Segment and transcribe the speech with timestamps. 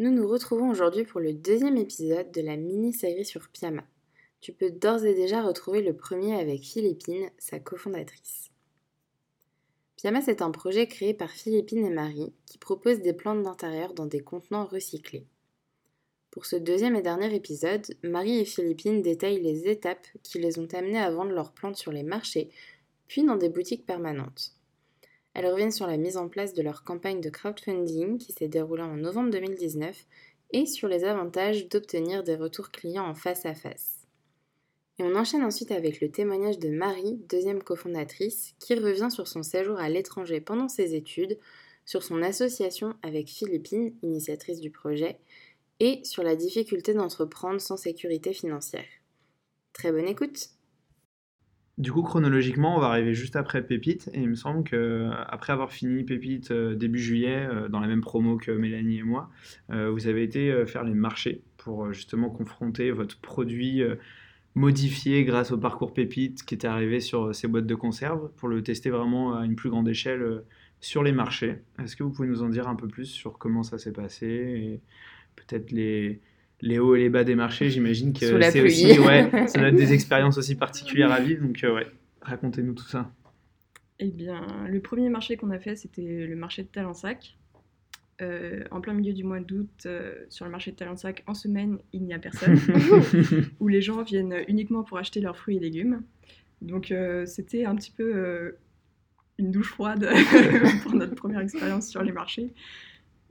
[0.00, 3.82] Nous nous retrouvons aujourd'hui pour le deuxième épisode de la mini-série sur Piama.
[4.40, 8.52] Tu peux d'ores et déjà retrouver le premier avec Philippine, sa cofondatrice.
[9.96, 14.06] Piama, c'est un projet créé par Philippine et Marie qui propose des plantes d'intérieur dans
[14.06, 15.26] des contenants recyclés.
[16.30, 20.68] Pour ce deuxième et dernier épisode, Marie et Philippine détaillent les étapes qui les ont
[20.74, 22.50] amenées à vendre leurs plantes sur les marchés,
[23.08, 24.57] puis dans des boutiques permanentes.
[25.34, 28.82] Elles reviennent sur la mise en place de leur campagne de crowdfunding qui s'est déroulée
[28.82, 30.06] en novembre 2019
[30.50, 34.06] et sur les avantages d'obtenir des retours clients en face à face.
[34.98, 39.44] Et on enchaîne ensuite avec le témoignage de Marie, deuxième cofondatrice, qui revient sur son
[39.44, 41.38] séjour à l'étranger pendant ses études,
[41.84, 45.18] sur son association avec Philippine, initiatrice du projet,
[45.80, 48.88] et sur la difficulté d'entreprendre sans sécurité financière.
[49.72, 50.50] Très bonne écoute
[51.78, 55.52] du coup, chronologiquement, on va arriver juste après Pépite, et il me semble que après
[55.52, 59.30] avoir fini Pépite euh, début juillet, euh, dans la même promo que Mélanie et moi,
[59.70, 63.82] euh, vous avez été faire les marchés pour justement confronter votre produit
[64.56, 68.62] modifié grâce au parcours Pépite qui était arrivé sur ces boîtes de conserve, pour le
[68.62, 70.42] tester vraiment à une plus grande échelle
[70.80, 71.58] sur les marchés.
[71.80, 74.26] Est-ce que vous pouvez nous en dire un peu plus sur comment ça s'est passé
[74.26, 74.80] et
[75.36, 76.20] peut-être les,
[76.60, 79.76] les hauts et les bas des marchés, j'imagine que c'est aussi, ouais, ça doit être
[79.76, 81.44] des expériences aussi particulières à vivre.
[81.44, 81.86] Donc, euh, ouais,
[82.20, 83.10] racontez-nous tout ça.
[84.00, 87.36] Eh bien, le premier marché qu'on a fait, c'était le marché de Talensac.
[88.20, 91.78] Euh, en plein milieu du mois d'août, euh, sur le marché de Talensac, en semaine,
[91.92, 92.58] il n'y a personne,
[93.60, 96.02] où les gens viennent uniquement pour acheter leurs fruits et légumes.
[96.60, 96.92] Donc,
[97.26, 98.56] c'était un petit peu
[99.38, 100.08] une douche froide
[100.82, 102.50] pour notre première expérience sur les marchés.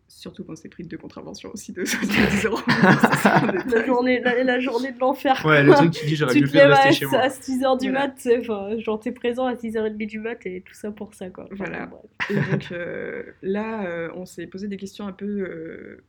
[0.09, 2.59] Surtout quand c'est pris de contravention aussi de 70 euros.
[2.67, 5.43] la, journée, la, journée de l'enfer.
[5.45, 7.19] Ouais, le truc, tu dis, j'aurais mieux fait de rester chez moi.
[7.19, 10.91] à 6h du mat, enfin, genre t'es présent à 6h30 du mat et tout ça
[10.91, 11.47] pour ça, quoi.
[11.51, 11.89] voilà.
[12.29, 15.25] Et donc euh, là, euh, on s'est posé des questions un peu.
[15.25, 16.05] Euh,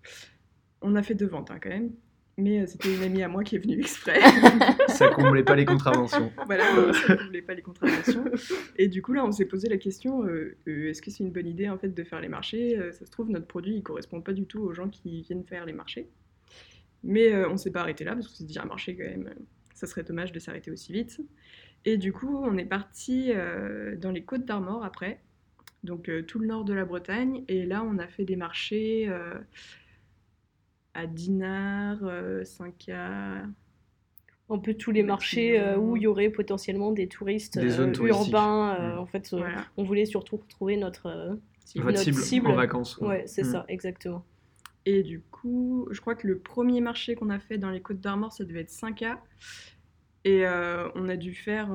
[0.81, 1.91] on a fait deux ventes hein, quand même
[2.39, 4.21] mais euh, c'était une amie à moi qui est venue exprès.
[4.89, 6.33] ça comblait pas les contraventions.
[6.47, 8.25] Voilà, ça comblait pas les contraventions.
[8.77, 11.33] Et du coup, là, on s'est posé la question euh, euh, est-ce que c'est une
[11.33, 12.79] bonne idée en fait de faire les marchés?
[12.93, 15.67] Ça se trouve, notre produit il correspond pas du tout aux gens qui viennent faire
[15.67, 16.09] les marchés.
[17.03, 19.33] Mais on s'est pas arrêté là parce qu'on s'est dit un marché quand même,
[19.75, 21.21] ça serait dommage de s'arrêter aussi vite.
[21.85, 23.33] Et du coup, on est parti
[23.99, 25.21] dans les Côtes d'Armor après,
[25.85, 27.45] donc tout le nord de la Bretagne.
[27.49, 29.09] Et là, on a fait des marchés
[30.99, 32.01] à Dinard,
[32.45, 33.41] 5 euh,
[34.51, 38.97] un peu tous les marchés euh, où il y aurait potentiellement des touristes euh, urbains.
[38.99, 39.35] En fait,
[39.77, 42.99] on voulait surtout retrouver notre, cible, en vacances.
[42.99, 43.53] Ouais, c'est mm.
[43.53, 44.25] ça, exactement.
[44.87, 48.01] Et du coup, je crois que le premier marché qu'on a fait dans les Côtes
[48.01, 49.19] d'Armor, ça devait être 5A.
[50.25, 50.45] Et
[50.97, 51.71] on a dû faire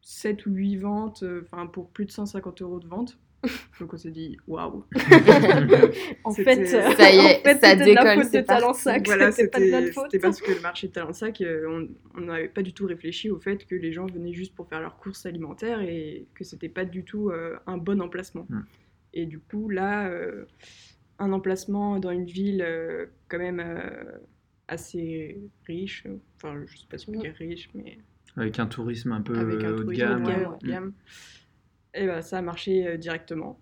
[0.00, 3.18] 7 ou 8 ventes, enfin pour plus de 150 euros de vente.
[3.80, 4.84] Donc on s'est dit waouh.
[6.24, 8.24] en fait, ça y est, ça décolle.
[8.30, 9.06] C'est Talensac.
[9.06, 13.30] Voilà, c'était parce que le marché de Talensac, euh, on n'avait pas du tout réfléchi
[13.30, 16.68] au fait que les gens venaient juste pour faire leurs courses alimentaires et que c'était
[16.68, 18.46] pas du tout euh, un bon emplacement.
[18.48, 18.62] Hmm.
[19.12, 20.44] Et du coup, là, euh,
[21.18, 22.66] un emplacement dans une ville
[23.28, 23.62] quand même
[24.68, 27.98] assez riche, enfin, je sais pas si on peut dire riche, mais.
[28.36, 30.24] Avec un tourisme un peu haut de gamme.
[30.24, 30.92] haut de gamme.
[31.94, 33.60] Et bah, ça a marché euh, directement.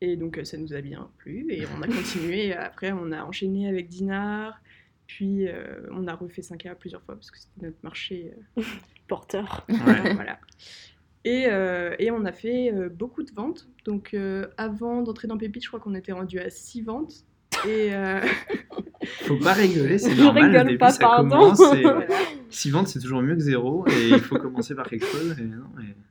[0.00, 2.52] Et donc euh, ça nous a bien plu et on a continué.
[2.52, 4.60] Après, on a enchaîné avec Dinard.
[5.06, 8.32] Puis euh, on a refait 5A plusieurs fois parce que c'était notre marché
[9.08, 9.66] porteur.
[9.68, 10.38] voilà.
[11.26, 11.44] Et,
[11.98, 13.66] et, on a fait beaucoup de ventes.
[13.86, 14.14] Donc
[14.58, 17.24] avant d'entrer dans Pépite, je crois qu'on était rendu à 6 ventes.
[17.66, 17.92] Et
[19.04, 20.52] faut pas rigoler, c'est normal.
[20.52, 21.54] Je rigole pas, ça pardon.
[22.50, 25.36] Si vendre, c'est toujours mieux que zéro, et il faut commencer par quelque chose.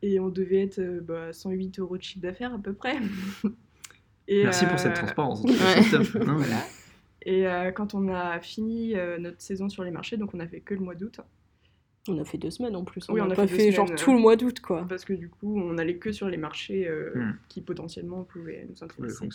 [0.01, 2.97] Et, on devait être euh, bah, 108 euros de chiffre d'affaires à peu près.
[4.27, 5.43] Et Merci pour cette euh, transparence.
[7.25, 10.61] Et euh, quand on a fini notre saison sur les marchés, donc on a fait
[10.61, 11.19] que le mois d'août.
[12.07, 13.05] On a fait deux semaines en plus.
[13.09, 14.85] On, oui, on a pas fait, genre tout le mois d'août, quoi.
[14.87, 17.33] Parce que du coup, on allait que sur les marchés hmm.
[17.47, 19.29] qui potentiellement pouvaient nous intéresser.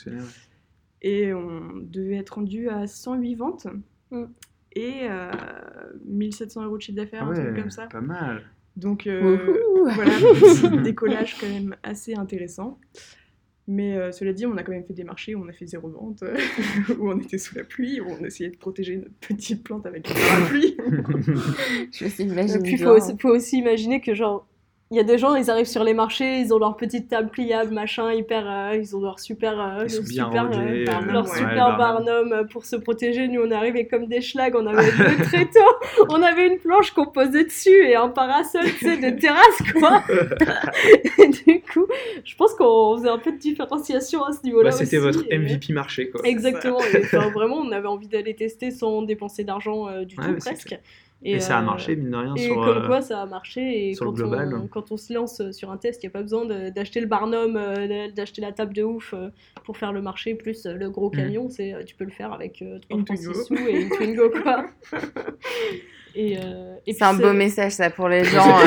[1.02, 3.66] Et on devait être rendu à 108 ventes
[4.10, 4.24] mm.
[4.72, 5.08] et
[6.04, 7.86] 1700 euros de chiffre d'affaires, un truc comme ça.
[7.86, 8.42] Pas mal.
[8.78, 9.36] Donc euh,
[9.92, 10.14] voilà,
[10.72, 12.78] un décollage quand même assez intéressant.
[13.70, 15.66] Mais euh, cela dit, on a quand même fait des marchés où on a fait
[15.66, 16.24] zéro vente,
[16.98, 20.08] où on était sous la pluie, où on essayait de protéger notre petite plante avec
[20.08, 20.76] une parapluie.
[21.92, 22.62] Je m'imagine.
[22.62, 24.47] Puis il faut, faut, aussi imaginer que genre
[24.90, 27.28] il y a des gens, ils arrivent sur les marchés, ils ont leur petite table
[27.28, 32.64] pliable, machin, hyper, euh, ils ont leur super, euh, super, euh, leur super barnum pour
[32.64, 33.28] se protéger.
[33.28, 35.60] Nous, on est arrivés comme des schlags, on avait deux tréteaux,
[36.08, 40.02] on avait une planche qu'on posait dessus et un parasol, tu sais, de terrasse, quoi.
[41.18, 41.86] et du coup,
[42.24, 44.70] je pense qu'on faisait un peu de différenciation à ce niveau-là.
[44.70, 46.22] Bah, C'était votre MVP marché, quoi.
[46.24, 46.80] Exactement.
[46.80, 47.00] Et,
[47.34, 50.78] vraiment, on avait envie d'aller tester sans dépenser d'argent du tout, presque.
[51.24, 52.34] Et, ça a marché, mine de rien.
[52.36, 53.90] Et sur, comme quoi, ça a marché.
[53.90, 56.46] Et quand, On, quand on se lance sur un test, il n'y a pas besoin
[56.70, 59.30] d'acheter le barnum, euh, d'acheter la table de ouf euh,
[59.64, 61.16] pour faire le marché, plus le gros mm.
[61.16, 61.50] camion.
[61.50, 64.66] c'est Tu peux le faire avec 3 francs 6 sous et une Twingo, quoi.
[66.14, 66.36] Et,
[66.86, 68.58] c'est un beau message ça pour les gens.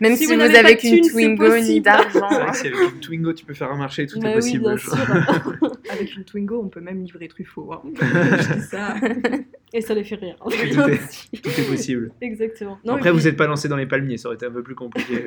[0.00, 2.28] même si, vous, n'avez qu'une Twingo ni d'argent.
[2.30, 4.32] C'est vrai que si avec une Twingo tu peux faire un marché, tout est bah
[4.34, 4.66] possible.
[5.90, 7.72] avec une Twingo, on peut même livrer Truffaut.
[7.72, 7.82] Hein.
[8.00, 8.94] Je dis ça.
[9.74, 10.36] Et ça les fait rire.
[10.38, 12.12] Tout est, possible.
[12.20, 12.78] Exactement.
[12.88, 15.26] Après, vous n'êtes pas lancé dans les palmiers, ça aurait été un peu plus compliqué.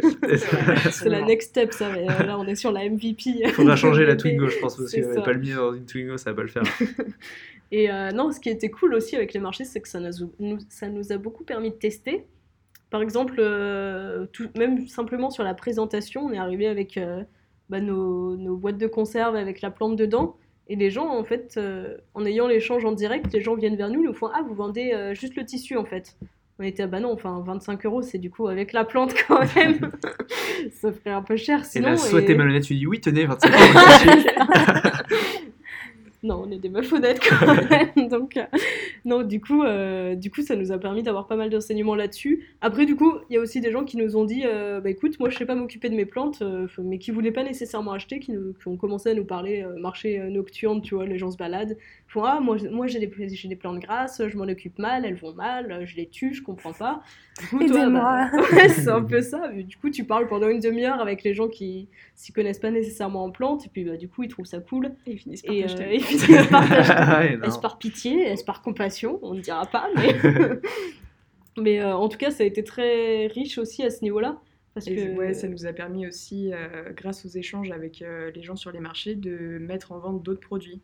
[0.92, 1.89] c'est la next step, ça.
[1.92, 3.15] Mais euh, là, on est sur la MVP.
[3.25, 5.01] Il faudra changer la Twingo, je pense, aussi.
[5.01, 6.63] Les palmiers dans une Twingo, ça va pas le faire.
[7.72, 10.60] Et euh, non, ce qui était cool aussi avec les marchés, c'est que ça nous,
[10.70, 12.26] ça nous a beaucoup permis de tester.
[12.90, 17.00] Par exemple, euh, tout, même simplement sur la présentation, on est arrivé avec
[17.70, 20.38] bah, nos, nos, boîtes de conserve avec la plante dedans.
[20.68, 23.90] Et les gens, en fait, euh, en ayant l'échange en direct, les gens viennent vers
[23.90, 26.18] nous, nous font Ah, vous vendez euh, juste le tissu, en fait.
[26.58, 29.42] On était ah bah non, enfin 25 euros, c'est du coup avec la plante quand
[29.56, 29.92] même.
[30.72, 31.90] ça ferait un peu cher sinon.
[31.90, 33.60] Et là, soit t'es malhonnête, tu dis oui, tenez, 25 euros.
[36.25, 38.10] non, on est des meufs honnêtes quand même.
[38.10, 38.45] Donc, euh,
[39.06, 42.44] non, du coup, euh, du coup, ça nous a permis d'avoir pas mal d'enseignements là-dessus.
[42.62, 44.89] Après, du coup, il y a aussi des gens qui nous ont dit euh, bah
[44.89, 46.42] écoute, moi je sais pas m'occuper de mes plantes,
[46.80, 48.33] mais qui voulaient pas nécessairement acheter, qui,
[48.66, 51.77] ont commencé à nous parler marché nocturne, tu vois, les gens se baladent.
[52.24, 55.86] Ah, moi, moi j'ai des, des plantes grasses, je m'en occupe mal, elles vont mal,
[55.86, 57.02] je les tue, je comprends pas.
[57.54, 59.50] Aidez-moi bah, C'est un peu ça.
[59.50, 63.26] Du coup, tu parles pendant une demi-heure avec les gens qui s'y connaissent pas nécessairement
[63.26, 64.92] en plantes, et puis bah, du coup, ils trouvent ça cool.
[65.06, 65.54] Et ils finissent par
[67.24, 68.22] et, est-ce par pitié?
[68.22, 69.20] Est-ce par compassion?
[69.22, 70.16] On ne dira pas, mais,
[71.58, 74.40] mais euh, en tout cas, ça a été très riche aussi à ce niveau-là.
[74.76, 75.16] Parce que...
[75.16, 78.72] Ouais, ça nous a permis aussi, euh, grâce aux échanges avec euh, les gens sur
[78.72, 80.82] les marchés, de mettre en vente d'autres produits.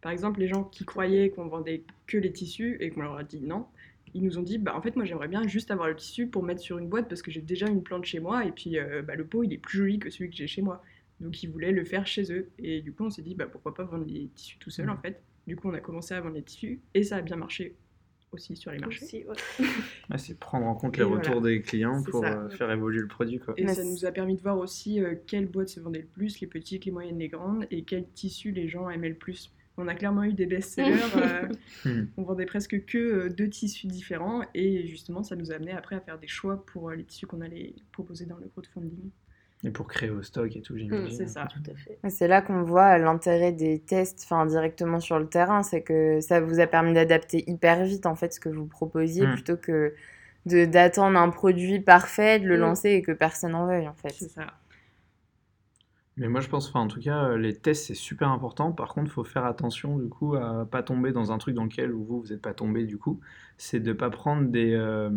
[0.00, 3.24] Par exemple, les gens qui croyaient qu'on vendait que les tissus et qu'on leur a
[3.24, 3.66] dit non,
[4.14, 6.42] ils nous ont dit bah en fait moi j'aimerais bien juste avoir le tissu pour
[6.42, 9.16] mettre sur une boîte parce que j'ai déjà une plante chez moi et puis bah,
[9.16, 10.82] le pot il est plus joli que celui que j'ai chez moi.
[11.20, 12.48] Donc ils voulaient le faire chez eux.
[12.58, 14.96] Et du coup, on s'est dit, bah, pourquoi pas vendre les tissus tout seul en
[14.96, 15.20] fait.
[15.46, 17.74] Du coup, on a commencé à vendre les tissus et ça a bien marché
[18.30, 19.26] aussi sur les marchés.
[20.18, 23.38] c'est prendre en compte les retours des clients pour euh, faire évoluer le produit.
[23.38, 23.54] Quoi.
[23.56, 26.40] Et ça nous a permis de voir aussi euh, quelles boîtes se vendaient le plus,
[26.40, 29.50] les petites, les moyennes, les grandes, et quels tissus les gens aimaient le plus.
[29.78, 30.98] On a clairement eu des best-sellers.
[31.18, 31.48] Euh,
[31.84, 32.06] hmm.
[32.16, 36.00] on vendait presque que deux tissus différents et justement, ça nous a amené après à
[36.00, 39.10] faire des choix pour les tissus qu'on allait proposer dans le crowdfunding.
[39.64, 41.16] Et pour créer au stock et tout, mmh, j'imagine.
[41.16, 41.98] c'est ça, tout à fait.
[42.08, 46.40] C'est là qu'on voit l'intérêt des tests enfin, directement sur le terrain, c'est que ça
[46.40, 49.32] vous a permis d'adapter hyper vite en fait ce que vous proposiez mmh.
[49.32, 49.94] plutôt que
[50.46, 52.60] d'attendre un produit parfait, de le mmh.
[52.60, 54.14] lancer et que personne n'en veuille en fait.
[54.14, 54.46] C'est ça.
[56.18, 58.72] Mais moi je pense, enfin en tout cas, les tests c'est super important.
[58.72, 61.64] Par contre, il faut faire attention du coup à pas tomber dans un truc dans
[61.64, 63.20] lequel vous vous n'êtes pas tombé du coup.
[63.56, 65.10] C'est de pas prendre des, euh,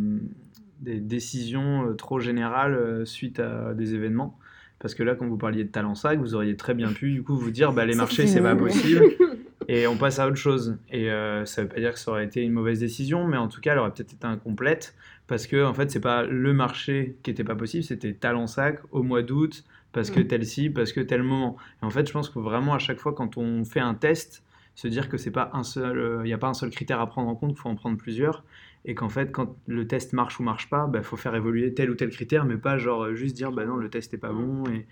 [0.82, 4.38] des décisions euh, trop générales euh, suite à des événements.
[4.80, 7.24] Parce que là, quand vous parliez de talent sac, vous auriez très bien pu du
[7.24, 9.06] coup vous dire bah, les marchés, c'est pas possible.
[9.68, 10.78] et on passe à autre chose.
[10.92, 13.48] Et euh, ça veut pas dire que ça aurait été une mauvaise décision, mais en
[13.48, 14.96] tout cas, elle aurait peut-être été incomplète.
[15.28, 18.80] Parce que en fait, c'est pas le marché qui était pas possible, c'était talent sac
[18.92, 20.28] au mois d'août, parce que mm.
[20.28, 21.58] tel ci, parce que tel moment.
[21.82, 24.44] Et en fait, je pense que vraiment, à chaque fois, quand on fait un test,
[24.76, 27.08] se dire que c'est pas un seul, il n'y a pas un seul critère à
[27.08, 28.44] prendre en compte, il faut en prendre plusieurs
[28.86, 31.74] et qu'en fait, quand le test marche ou marche pas, il bah, faut faire évoluer
[31.74, 34.32] tel ou tel critère, mais pas genre juste dire bah non, le test n'est pas
[34.32, 34.66] bon.
[34.66, 34.88] Et...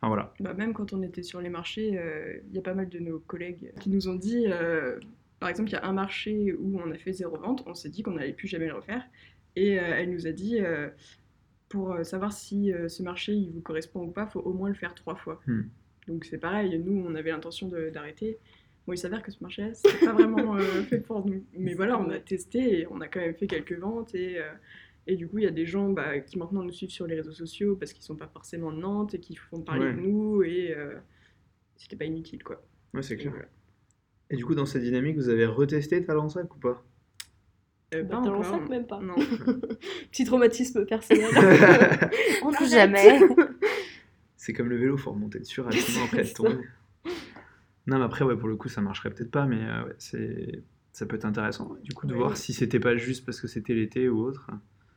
[0.00, 0.34] Enfin, voilà.
[0.40, 2.98] Bah, même quand on était sur les marchés, euh, il y a pas mal de
[2.98, 4.98] nos collègues qui nous ont dit, euh,
[5.38, 7.88] par exemple, il y a un marché où on a fait zéro vente, on s'est
[7.88, 9.02] dit qu'on n'allait plus jamais le refaire,
[9.56, 10.58] et euh, elle nous a dit,
[11.70, 14.94] pour savoir si ce marché il vous correspond ou pas, faut au moins le faire
[14.94, 15.40] trois fois.
[15.46, 15.62] Hmm.
[16.06, 18.38] Donc c'est pareil, nous on avait l'intention d'arrêter,
[18.86, 21.44] Bon, il s'avère que ce marché, c'est pas vraiment euh, fait pour nous.
[21.56, 24.14] Mais voilà, on a testé et on a quand même fait quelques ventes.
[24.14, 24.50] Et, euh,
[25.06, 27.16] et du coup, il y a des gens bah, qui maintenant nous suivent sur les
[27.16, 30.42] réseaux sociaux parce qu'ils sont pas forcément de Nantes et qui font parler de nous.
[30.42, 30.94] Et euh,
[31.76, 32.62] c'était pas inutile, quoi.
[32.94, 33.34] Ouais, c'est clair.
[34.30, 36.84] Et, du coup, dans cette dynamique, vous avez retesté Talent-Sac ou pas?
[37.94, 39.00] Euh, bah, Talent-Sac, même pas.
[39.00, 39.14] Non.
[40.10, 41.30] Petit traumatisme personnel.
[42.42, 43.20] on Plus jamais.
[44.36, 46.56] C'est comme le vélo, faut remonter dessus rapidement après être tombé.
[47.86, 50.62] Non, mais après, ouais, pour le coup, ça marcherait peut-être pas, mais euh, ouais, c'est...
[50.92, 52.18] ça peut être intéressant, du coup, de Ouais.
[52.18, 54.48] voir si c'était pas juste parce que c'était l'été ou autre.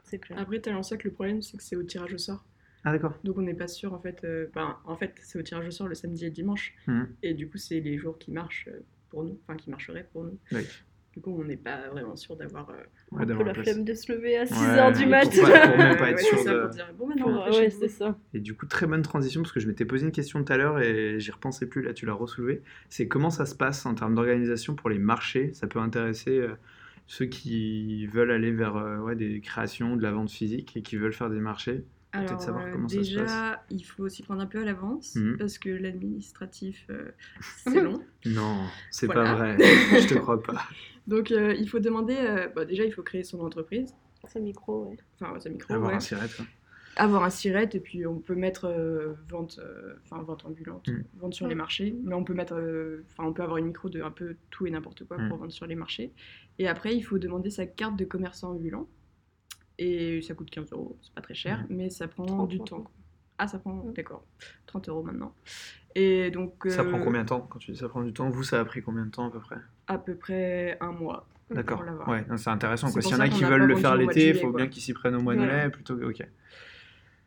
[0.04, 0.40] C'est clair.
[0.40, 2.46] Après, Talensac, le problème, c'est que c'est au tirage au sort.
[2.86, 3.18] Ah, d'accord.
[3.24, 4.24] Donc on n'est pas sûr en fait.
[4.26, 6.74] euh, ben, en fait, c'est au tirage au sort le samedi et le dimanche.
[6.88, 7.08] Mhm.
[7.24, 10.26] Et du coup, c'est les jours qui marchent euh, pour nous, enfin qui marcheraient pour
[10.26, 10.38] nous.
[10.52, 10.68] Oui.
[11.14, 12.70] Du coup, on n'est pas vraiment sûr d'avoir.
[12.72, 12.74] euh,
[13.12, 15.10] Ouais, Un peu d'avoir la flemme de se lever à 6 Ouais, h du pour
[15.12, 15.26] mat.
[15.26, 17.70] pas- pour même pas être sûr de- pour dire, bon, maintenant, Pour- rentrez chez ouais,
[17.70, 17.80] vous.
[17.82, 18.18] c'est ça.
[18.34, 20.58] Et du coup, très bonne transition parce que je m'étais posé une question tout à
[20.58, 22.64] l'heure et j'y repensais plus, là tu l'as ressoulevé.
[22.90, 25.54] C'est comment ça se passe en termes d'organisation pour les marchés?
[25.54, 26.56] Ça peut intéresser euh,
[27.06, 30.98] ceux qui veulent aller vers euh, ouais, des créations, de la vente physique et qui
[30.98, 31.84] veulent faire des marchés?
[32.14, 33.60] Alors, savoir euh, comment ça se déjà, passe.
[33.72, 35.38] il faut s'y prendre un peu à l'avance Mhm.
[35.38, 37.12] parce que l'administratif, euh,
[37.68, 38.02] c'est long.
[38.26, 38.58] Non,
[38.92, 39.24] c'est Voilà.
[39.24, 39.58] pas vrai,
[40.02, 40.62] je te crois pas.
[41.08, 42.16] Donc, euh, il faut demander.
[42.18, 43.94] euh, bah, déjà, il faut créer son entreprise,
[44.32, 44.98] Ce micro, ouais.
[45.20, 45.98] enfin sa micro, Avoir ouais.
[45.98, 46.36] un sirette.
[46.36, 46.46] quoi.
[46.96, 51.04] avoir un siret et puis on peut mettre euh, vente, euh, enfin vente ambulante, Mm.
[51.18, 53.90] vente sur les marchés, mais on peut mettre, euh, enfin on peut avoir une micro
[53.90, 55.28] de un peu tout et n'importe quoi Mm.
[55.30, 56.14] pour vendre sur les marchés.
[56.60, 58.88] Et après il faut demander sa carte de commerçant ambulant
[59.78, 62.84] et ça coûte 15 euros, c'est pas très cher, mais ça prend 30 du temps.
[63.38, 64.24] Ah ça prend, d'accord,
[64.68, 65.34] 30 euros maintenant.
[65.96, 67.42] Et donc Ça euh, prend combien de temps?
[67.50, 69.32] Quand tu dis ça prend du temps, vous ça a pris combien de temps à
[69.32, 69.58] peu près?
[69.88, 71.28] À peu près un mois.
[71.52, 71.84] D'accord.
[72.08, 72.88] Ouais, c'est intéressant.
[72.88, 74.62] S'il y en a qui veulent le faire l'été, il faut quoi.
[74.62, 75.66] bien qu'ils s'y prennent au mois de Voilà.
[75.66, 76.06] mai plutôt que.
[76.06, 76.26] Ok.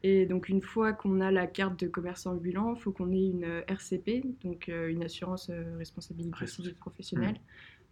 [0.03, 3.27] Et donc une fois qu'on a la carte de commerçant ambulant, il faut qu'on ait
[3.29, 7.37] une euh, RCP, donc euh, une assurance euh, responsabilité civile professionnelle.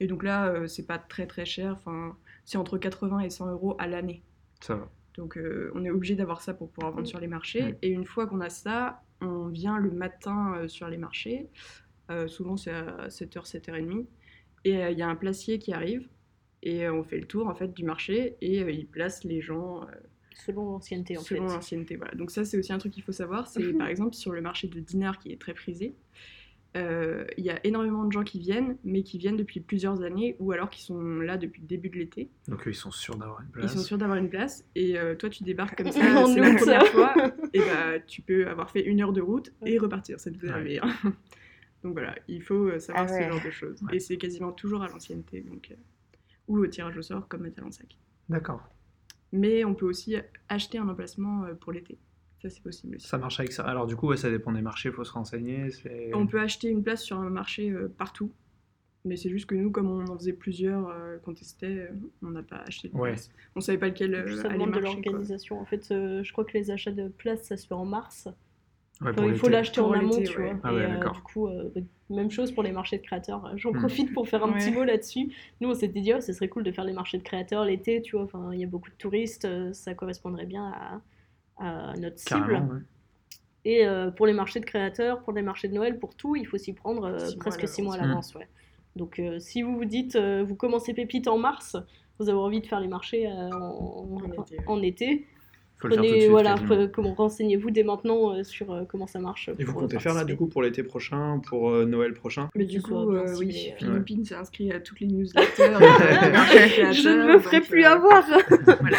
[0.00, 3.50] Et donc là, euh, c'est pas très très cher, enfin c'est entre 80 et 100
[3.50, 4.22] euros à l'année.
[4.64, 4.90] Ça va.
[5.16, 7.06] Donc euh, on est obligé d'avoir ça pour pouvoir vendre Mm.
[7.06, 7.74] sur les marchés.
[7.82, 11.48] Et une fois qu'on a ça, on vient le matin euh, sur les marchés.
[12.10, 14.06] Euh, souvent c'est à 7h, 7h30.
[14.64, 16.08] Et euh, il y a un placier qui arrive.
[16.62, 19.40] Et euh, on fait le tour en fait du marché et euh, il place les
[19.42, 19.86] gens euh,
[20.34, 21.54] Selon l'ancienneté, en selon fait.
[21.54, 21.96] l'ancienneté.
[21.96, 22.14] Voilà.
[22.14, 23.46] Donc ça, c'est aussi un truc qu'il faut savoir.
[23.46, 25.94] C'est par exemple sur le marché de Dinard qui est très prisé.
[26.76, 30.36] Euh, Il y a énormément de gens qui viennent, mais qui viennent depuis plusieurs années,
[30.40, 32.30] ou alors qui sont là depuis le début de l'été.
[32.48, 33.72] Donc eux, ils sont sûrs d'avoir une Ils place.
[33.74, 36.86] sont sûrs d'avoir une place, et euh, toi tu débarques comme ça, c'est la première
[36.88, 37.14] fois,
[37.52, 40.44] et bah tu peux avoir fait une heure de route et repartir, ça nous est
[40.48, 40.50] Ouais.
[40.52, 40.80] arrivé.
[41.82, 43.24] Donc voilà, il faut euh, savoir Ah ouais.
[43.24, 43.82] ce genre de choses.
[43.82, 43.96] Ouais.
[43.96, 45.74] Et c'est quasiment toujours à l'ancienneté, donc euh,
[46.48, 47.98] ou au tirage au sort comme à Talensac.
[48.30, 48.62] D'accord.
[49.32, 50.16] Mais on peut aussi
[50.48, 51.98] acheter un emplacement euh, pour l'été.
[52.44, 53.06] Ça c'est possible aussi.
[53.08, 53.62] Ça marche avec ça.
[53.64, 55.68] Alors du coup, ouais, ça dépend des marchés, il faut se renseigner.
[56.12, 58.30] On peut acheter une place sur un marché euh, partout.
[59.06, 61.88] Mais c'est juste que nous, comme on en faisait plusieurs euh, qu'on testait, euh,
[62.22, 63.10] on n'a pas acheté de Ouais.
[63.12, 63.30] place.
[63.56, 65.00] On savait pas lequel euh, ça demande de marcher.
[65.02, 65.58] l'organisation.
[65.60, 68.28] En fait, euh, je crois que les achats de places, ça se fait en mars.
[69.00, 70.52] Ouais, Enfin, il faut l'acheter en amont, tu ouais.
[70.52, 70.60] vois.
[70.64, 71.68] Ah et ouais, euh, du coup, euh,
[72.10, 73.50] même chose pour les marchés de créateurs.
[73.56, 73.78] J'en Hmm.
[73.80, 75.32] profite pour faire un petit mot là-dessus.
[75.60, 78.00] Nous, on s'était dit, oh, ce serait cool de faire les marchés de créateurs l'été,
[78.02, 78.24] tu vois.
[78.24, 81.00] Enfin, il y a beaucoup de touristes, ça correspondrait bien à,
[81.58, 82.40] à notre cible.
[82.40, 82.80] Carrément, ouais.
[83.66, 86.46] Et euh, pour les marchés de créateurs, pour les marchés de Noël, pour tout, il
[86.46, 88.34] faut s'y prendre euh, Six presque six mois à l'avance.
[88.34, 88.46] Ouais.
[88.96, 91.76] Donc euh, si vous vous dites, euh, vous commencez Pépite en mars,
[92.18, 94.64] vous avez envie de faire les marchés euh, en, En été, ouais.
[94.66, 95.26] en été,
[95.78, 96.92] Faut le faire tout de prenez, suite.
[96.92, 99.48] comment- renseignez-vous dès maintenant euh, sur euh, comment ça marche.
[99.58, 102.50] Et vous comptez faire là du coup pour l'été prochain, pour euh, Noël prochain?
[102.54, 103.72] Mais du coup, euh, oui.
[103.78, 105.46] Philippine s'est inscrit à toutes les newsletters.
[106.92, 108.22] Je ne me ferai plus euh, avoir
[108.80, 108.98] Voilà.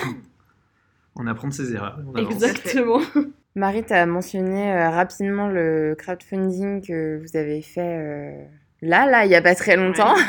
[1.16, 2.00] On apprend de ses erreurs.
[2.18, 3.02] Exactement.
[3.56, 8.46] Marie, tu as mentionné euh, rapidement le crowdfunding que vous avez fait euh,
[8.82, 10.16] là, là, il n'y a pas très longtemps.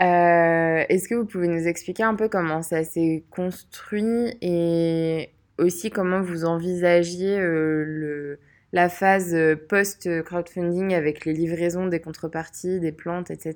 [0.00, 5.90] Euh, Est-ce que vous pouvez nous expliquer un peu comment ça s'est construit et aussi
[5.90, 8.40] comment vous envisagiez euh, le,
[8.72, 9.36] la phase
[9.68, 13.54] post-crowdfunding avec les livraisons des contreparties, des plantes, etc.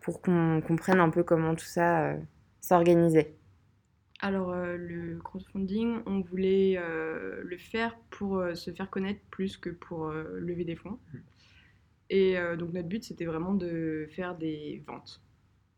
[0.00, 2.16] pour qu'on comprenne un peu comment tout ça euh,
[2.60, 3.34] s'organisait?
[4.20, 9.56] Alors, euh, le crowdfunding, on voulait euh, le faire pour euh, se faire connaître plus
[9.56, 10.98] que pour lever des fonds.
[12.10, 15.22] Et euh, donc, notre but, c'était vraiment de faire des ventes.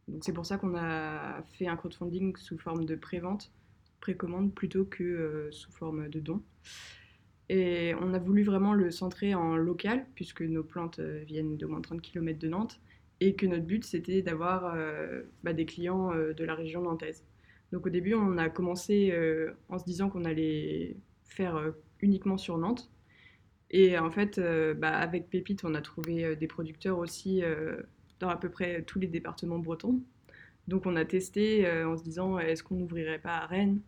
[0.09, 3.53] Donc, c'est pour ça qu'on a fait un crowdfunding sous forme de pré-vente,
[4.01, 6.43] précommande, plutôt que sous forme de don.
[7.51, 11.81] Et on a voulu vraiment le centrer en local, puisque nos plantes viennent d'au moins
[11.83, 12.81] 30 km de Nantes,
[13.21, 14.75] et que notre but, c'était d'avoir
[15.43, 17.25] bah, des clients de la région nantaise.
[17.73, 22.37] Donc au début, on a commencé euh, en se disant qu'on allait faire euh, uniquement
[22.37, 22.91] sur Nantes.
[23.71, 27.43] Et en fait, euh, bah, avec Pépite, on a trouvé des producteurs aussi
[28.19, 30.01] dans à peu près tous les départements bretons.
[30.69, 33.81] Donc on a testé en se disant est-ce qu'on n'ouvrirait pas à Rennes,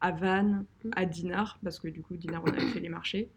[0.00, 3.30] à Vannes, à Dinard, parce que du coup, Dinard, on avait fait les marchés.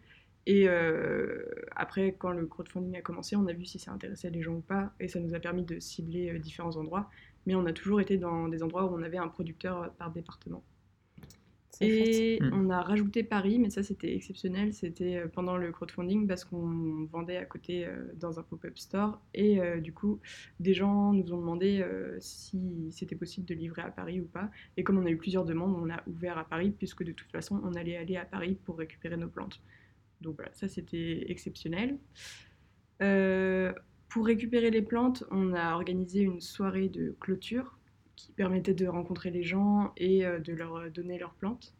[0.46, 1.42] Et euh,
[1.74, 4.60] après, quand le crowdfunding a commencé, on a vu si ça intéressait les gens ou
[4.60, 7.08] pas, et ça nous a permis de cibler euh, différents endroits.
[7.46, 10.10] Mais on a toujours été dans des endroits où on avait un producteur euh, par
[10.12, 10.64] département.
[11.80, 12.50] Et Mm.
[12.52, 17.06] on a rajouté Paris, mais ça c'était exceptionnel, c'était euh, pendant le crowdfunding parce qu'on
[17.06, 19.20] vendait à côté euh, dans un pop-up store.
[19.34, 20.20] Et euh, du coup,
[20.60, 24.50] des gens nous ont demandé euh, si c'était possible de livrer à Paris ou pas.
[24.76, 27.30] Et comme on a eu plusieurs demandes, on a ouvert à Paris, puisque de toute
[27.32, 29.60] façon, on allait aller à Paris pour récupérer nos plantes.
[30.20, 31.98] Donc voilà, ça c'était exceptionnel.
[34.14, 37.76] Euh, pour récupérer les plantes, on a organisé une soirée de clôture
[38.16, 41.74] qui permettait de rencontrer les gens et euh, de leur donner leurs plantes.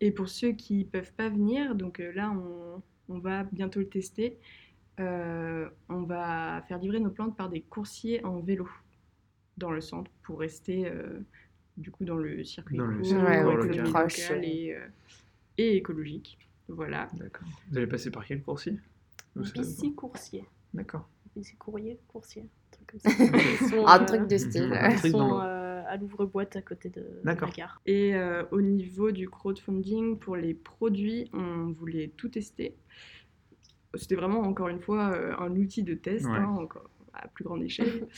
[0.00, 3.88] Et pour ceux qui peuvent pas venir, donc euh, là on, on va bientôt le
[3.88, 4.38] tester,
[4.98, 8.68] euh, on va faire livrer nos plantes par des coursiers en vélo
[9.56, 11.20] dans le centre pour rester euh,
[11.76, 13.84] du coup dans le circuit Dans le circuit Ouais, local.
[13.84, 14.40] proche, euh.
[14.42, 14.86] et, euh,
[15.58, 16.38] et écologique.
[16.68, 17.08] Voilà.
[17.14, 17.46] D'accord.
[17.70, 18.78] Vous allez passer par quel coursier?
[19.36, 20.44] Bici coursier.
[20.72, 21.08] D'accord.
[21.58, 22.42] Courrier, coursier.
[22.42, 23.10] Un truc comme ça.
[23.62, 24.72] Ils sont, Un euh, truc de style.
[24.72, 27.50] Un Ils truc dans sont euh, à l'ouvre-boîte à côté de la D'accord.
[27.50, 27.80] gare.
[27.86, 32.76] Et euh, au niveau du crowdfunding, pour les produits, on voulait tout tester.
[33.94, 36.32] C'était vraiment, encore une fois, euh, un outil de test, Ouais.
[36.36, 38.06] hein, encore à plus grande échelle.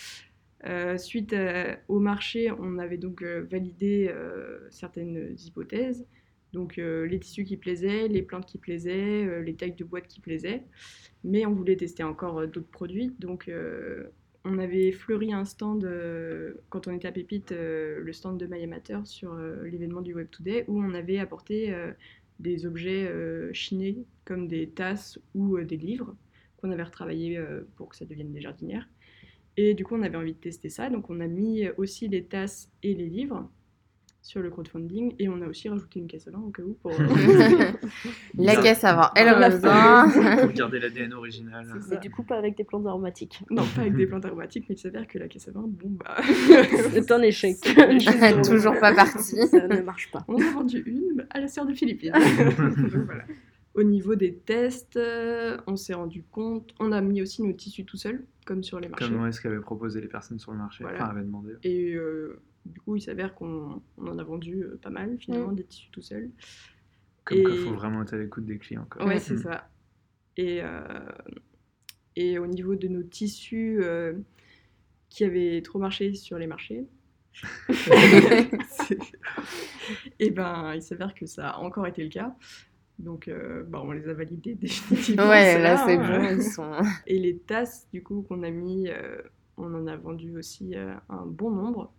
[0.64, 6.06] Euh, suite euh, au marché, on avait donc euh, validé euh, certaines hypothèses.
[6.52, 10.06] Donc euh, les tissus qui plaisaient, les plantes qui plaisaient, euh, les tailles de boîte
[10.06, 10.64] qui plaisaient.
[11.24, 13.14] Mais on voulait tester encore euh, d'autres produits.
[13.18, 13.50] Donc
[14.44, 15.88] on avait fleuri un stand,
[16.68, 20.64] quand on était à Pépite, le stand de My Amateur sur l'événement du Web Today,
[20.66, 21.72] où on avait apporté
[22.40, 23.08] des objets
[23.52, 26.16] chinés, comme des tasses ou des livres,
[26.62, 28.88] qu'on avait retravaillé euh, pour que ça devienne des jardinières.
[29.56, 32.24] Et du coup, on avait envie de tester ça, donc on a mis aussi les
[32.24, 33.48] tasses et les livres
[34.22, 36.74] sur le crowdfunding, et on a aussi rajouté une caisse à vin au cas où
[36.80, 36.92] pour...
[38.38, 40.04] La Ça- caisse avant, elle Voilà.
[40.04, 40.40] revient.
[40.42, 41.66] Pour garder l'ADN original.
[41.80, 43.42] C'est Mais du coup, pas avec des plantes aromatiques.
[43.50, 45.90] non, pas avec des plantes aromatiques, mais il s'avère que la caisse à vin, bon
[45.90, 46.16] bah...
[46.92, 47.56] C'est un échec.
[48.44, 49.36] Toujours pas parti.
[49.48, 50.24] Ça ne marche pas.
[50.28, 52.12] On en a vendu une à la sœur de Philippine.
[52.12, 53.24] Donc, voilà.
[53.74, 57.86] Au niveau des tests, euh, on s'est rendu compte, on a mis aussi nos tissus
[57.86, 59.08] tout seuls, comme sur les marchés.
[59.08, 61.02] Comme est-ce qu'avaient proposé les personnes sur le marché Voilà.
[61.02, 61.52] Enfin, avaient demandé.
[61.64, 65.52] Et euh, du coup, il s'avère qu'on on en a vendu euh, pas mal, finalement,
[65.52, 66.30] des tissus tout seuls.
[67.24, 68.86] Comme Et- quoi, faut vraiment être à l'écoute des clients.
[68.90, 69.06] Quoi.
[69.06, 69.20] Ouais, Mm.
[69.20, 69.68] c'est ça.
[70.36, 70.82] Et, euh,
[72.16, 74.14] et au niveau de nos tissus euh,
[75.08, 76.86] qui avaient trop marché sur les marchés,
[80.18, 82.34] et ben il s'avère que ça a encore été le cas.
[82.98, 85.28] Donc euh, bah, on les a validés définitivement.
[85.28, 86.20] Ouais, là c'est hein.
[86.20, 86.72] bon, ils sont.
[87.06, 89.20] Et les tasses du coup qu'on a mis, euh,
[89.56, 91.92] on en a vendu aussi euh, un bon nombre.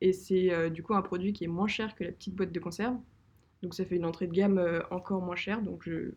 [0.00, 0.04] Mm.
[0.04, 2.52] Et c'est euh, du coup un produit qui est moins cher que la petite boîte
[2.52, 2.96] de conserve.
[3.62, 5.62] Donc ça fait une entrée de gamme euh, encore moins chère.
[5.62, 6.12] Donc je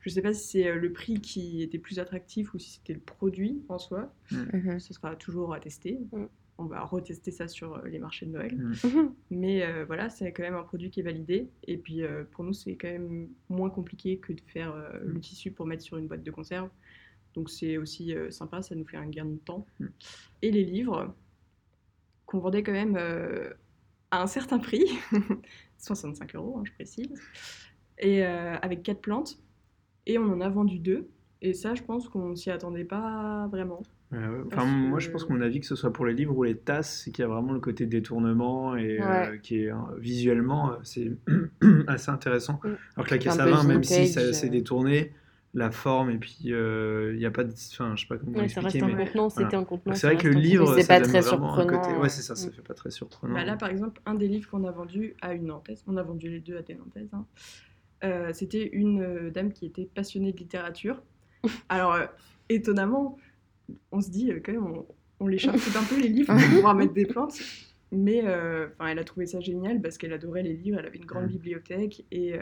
[0.00, 2.94] je sais pas si c'est euh, le prix qui était plus attractif ou si c'était
[2.94, 4.12] le produit en soi.
[4.30, 4.78] Mhm.
[4.78, 5.98] Ce sera toujours à tester.
[6.12, 6.26] Mm.
[6.58, 8.56] On va retester ça sur euh, les marchés de Noël.
[8.56, 9.08] Mm.
[9.30, 11.48] Mais euh, voilà, c'est quand même un produit qui est validé.
[11.66, 15.20] Et puis euh, pour nous, c'est quand même moins compliqué que de faire euh, le
[15.20, 16.70] tissu pour mettre sur une boîte de conserve.
[17.34, 19.66] Donc c'est aussi euh, sympa, ça nous fait un gain de temps.
[19.80, 19.86] Mm.
[20.42, 21.14] Et les livres,
[22.26, 23.50] qu'on vendait quand même euh,
[24.10, 24.84] à un certain prix,
[25.78, 27.08] 65 euros, hein, je précise,
[27.98, 29.38] et euh, avec quatre plantes.
[30.06, 31.08] Et on en a vendu deux.
[31.42, 33.82] Et ça, je pense qu'on s'y attendait pas vraiment.
[34.12, 34.42] Ouais, ouais.
[34.46, 36.44] Enfin, moi, que- je pense que mon avis, que ce soit pour les livres ou
[36.44, 39.76] les tasses, c'est qu'il y a vraiment le côté détournement et euh, qui est euh,
[39.98, 41.10] visuellement, c'est
[41.88, 42.60] assez intéressant.
[42.62, 42.68] Mm.
[42.96, 44.50] Alors que la caisse à vin, même si vintage, ça s'est euh.
[44.50, 45.12] détourné,
[45.56, 47.50] la forme et puis euh, il n'y a pas de.
[47.72, 49.06] Enfin, je sais pas comment Ouais, ça reste expliquer, un mais.
[49.06, 49.46] contenant, voilà.
[49.48, 49.94] c'était un contenant.
[49.94, 51.96] C'est ça vrai que le reste livre, C'est ça pas très surprenant, côté.
[51.98, 52.08] ouais.
[52.10, 52.52] C'est ça, ça Mm.
[52.52, 53.34] fait pas très surprenant.
[53.34, 56.02] Bah là, par exemple, un des livres qu'on a vendu à une Nantaise, on a
[56.02, 57.24] vendu les deux à des Nantaises, hein,
[58.04, 61.02] euh, c'était une euh, dame qui était passionnée de littérature.
[61.70, 62.06] Alors, euh,
[62.50, 63.16] étonnamment,
[63.92, 64.86] on se dit euh, quand même, on,
[65.20, 67.38] on les charcute un peu les livres pour pouvoir mettre des plantes.
[67.92, 70.98] Mais euh, enfin, elle a trouvé ça génial parce qu'elle adorait les livres, elle avait
[70.98, 72.40] une grande bibliothèque et euh,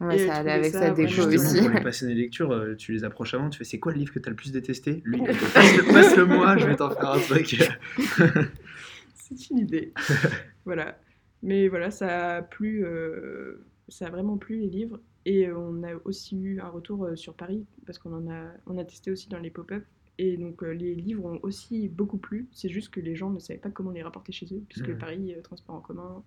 [0.00, 1.60] Ouais, Et ça allait avec ça sa déco Justement, aussi.
[1.60, 3.98] pour les passionnés de lecture, euh, tu les approches avant, tu fais c'est quoi le
[3.98, 5.02] livre que tu as le plus détesté?
[5.04, 5.18] Lui,
[5.54, 7.56] passe-le moi, je vais t'en faire un truc.
[9.14, 9.92] c'est une idée.
[10.64, 10.98] voilà.
[11.42, 15.00] Mais voilà, ça a plu, euh, ça a vraiment plu les livres.
[15.24, 18.78] Et on a aussi eu un retour euh, sur Paris parce qu'on en a, on
[18.78, 19.84] a testé aussi dans les pop-up.
[20.20, 22.48] Et donc euh, les livres ont aussi beaucoup plu.
[22.50, 24.98] C'est juste que les gens ne savaient pas comment les rapporter chez eux, puisque Mhm.
[24.98, 26.24] Paris, euh, transport en commun.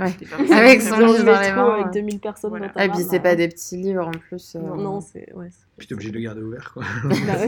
[0.00, 0.08] Ouais.
[0.12, 1.92] c'était pas Avec son livre le dans les métro mains, avec ouais.
[1.92, 2.68] 2000 personnes Voilà.
[2.68, 4.54] dans ta Et puis rame, c'est pas des petits livres en plus.
[4.56, 5.30] euh, Non, non, c'est.
[5.34, 6.84] Ouais, Puis t'es obligé de le garder ouvert, quoi.
[7.04, 7.08] Bah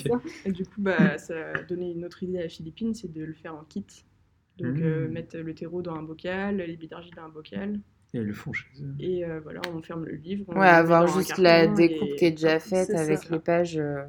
[0.00, 0.20] ça.
[0.44, 3.32] Et du coup, bah, ça a donné une autre idée à Philippine, c'est de le
[3.32, 3.84] faire en kit.
[4.58, 7.78] Donc euh, mettre le terreau dans un bocal, les billes d'argile dans un bocal.
[8.12, 8.92] Et le font chez eux.
[8.98, 10.46] Et euh, voilà, on ferme le livre.
[10.48, 13.28] on Ouais, avoir juste la et- découpe qui est déjà faite avec ça.
[13.30, 13.78] les pages.
[13.78, 14.02] euh,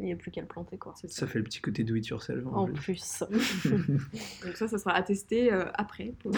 [0.00, 0.92] Il n'y a plus qu'à le planter, quoi.
[1.06, 2.44] Ça fait le petit côté do it yourself.
[2.48, 2.74] En En plus.
[2.74, 3.22] plus.
[4.44, 6.12] Donc ça, ça sera attesté euh, après.
[6.22, 6.32] pour-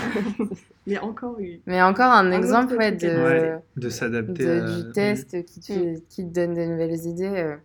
[0.86, 1.60] Mais encore eu.
[1.66, 5.60] Mais encore un, Un exemple ouais, de, Ouais, de s'adapter de- à- du test qui
[5.60, 6.00] te, Mm.
[6.08, 7.24] qui te donne des nouvelles idées.
[7.26, 7.56] euh.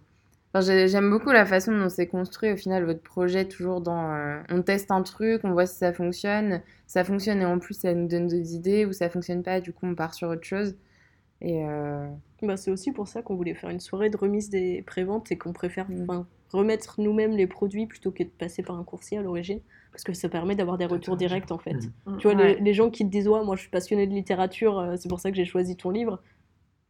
[0.53, 4.13] Enfin, j'ai- J'aime beaucoup la façon dont c'est construit au final votre projet, toujours dans
[4.13, 7.73] euh, on teste un truc, on voit si ça fonctionne, ça fonctionne et en plus
[7.73, 10.43] ça nous donne d'autres idées, ou ça fonctionne pas, du coup on part sur autre
[10.43, 10.75] chose.
[11.41, 12.07] Et euh,
[12.43, 15.37] Bah, c'est aussi pour ça qu'on voulait faire une soirée de remise des préventes et
[15.37, 16.25] qu'on préfère Mm.
[16.51, 19.59] remettre nous-mêmes les produits plutôt que de passer par un coursier à l'origine.
[19.91, 21.75] Parce que ça permet d'avoir des retours directs en fait.
[22.05, 22.17] Mm.
[22.17, 22.55] Tu vois, Ouais.
[22.55, 25.09] les, les gens qui te disent Ouais, moi je suis passionné de littérature, euh, c'est
[25.09, 26.21] pour ça que j'ai choisi ton livre.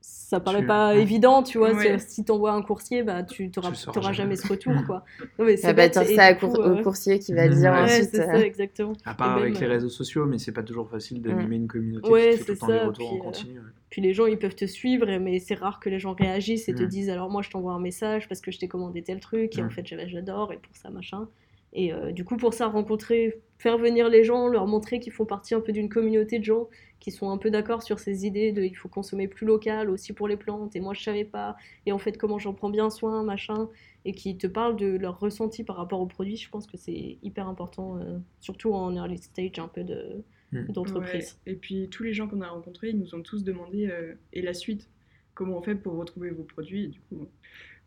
[0.04, 1.02] Ça paraît Tu- pas Ouais.
[1.02, 1.74] évident, tu vois.
[1.74, 2.00] Ouais.
[2.00, 4.36] Si t'envoies un coursier, bah, tu n'auras jamais jamais.
[4.36, 5.04] ce retour, quoi.
[5.38, 7.34] Non, mais ça va dire et ça à du cour- coup, euh, au coursier qui
[7.34, 8.10] va dire Ouais, ensuite.
[8.14, 8.94] c'est euh, ça, exactement.
[9.06, 12.10] À part avec les euh, réseaux sociaux, mais c'est pas toujours facile d'animer une communauté
[12.10, 13.60] Ouais, qui fait tout le temps ça, retours puis, en euh, continu.
[13.60, 13.66] ouais.
[13.90, 16.74] Puis les gens, ils peuvent te suivre, mais c'est rare que les gens réagissent et
[16.74, 16.88] te Mm.
[16.88, 19.62] disent alors moi je t'envoie un message parce que je t'ai commandé tel truc et
[19.62, 19.72] en Mm.
[19.72, 21.28] fait j'adore et pour ça machin.
[21.74, 25.26] Et euh, du coup pour ça rencontrer, faire venir les gens, leur montrer qu'ils font
[25.26, 26.68] partie un peu d'une communauté de gens
[27.02, 30.14] qui sont un peu d'accord sur ces idées de il faut consommer plus local aussi
[30.14, 32.90] pour les plantes et moi je savais pas et en fait comment j'en prends bien
[32.90, 33.68] soin machin
[34.06, 36.38] et qui te parlent de leur ressenti par rapport aux produits.
[36.38, 40.72] Je pense que c'est hyper important euh, surtout en early stage un peu de Mm.
[40.72, 41.40] d'entreprise.
[41.46, 41.54] Ouais.
[41.54, 44.42] Et puis tous les gens qu'on a rencontrés, ils nous ont tous demandé euh, et
[44.42, 44.90] la suite,
[45.34, 46.86] comment on fait pour retrouver vos produits.
[46.86, 47.28] Et du coup,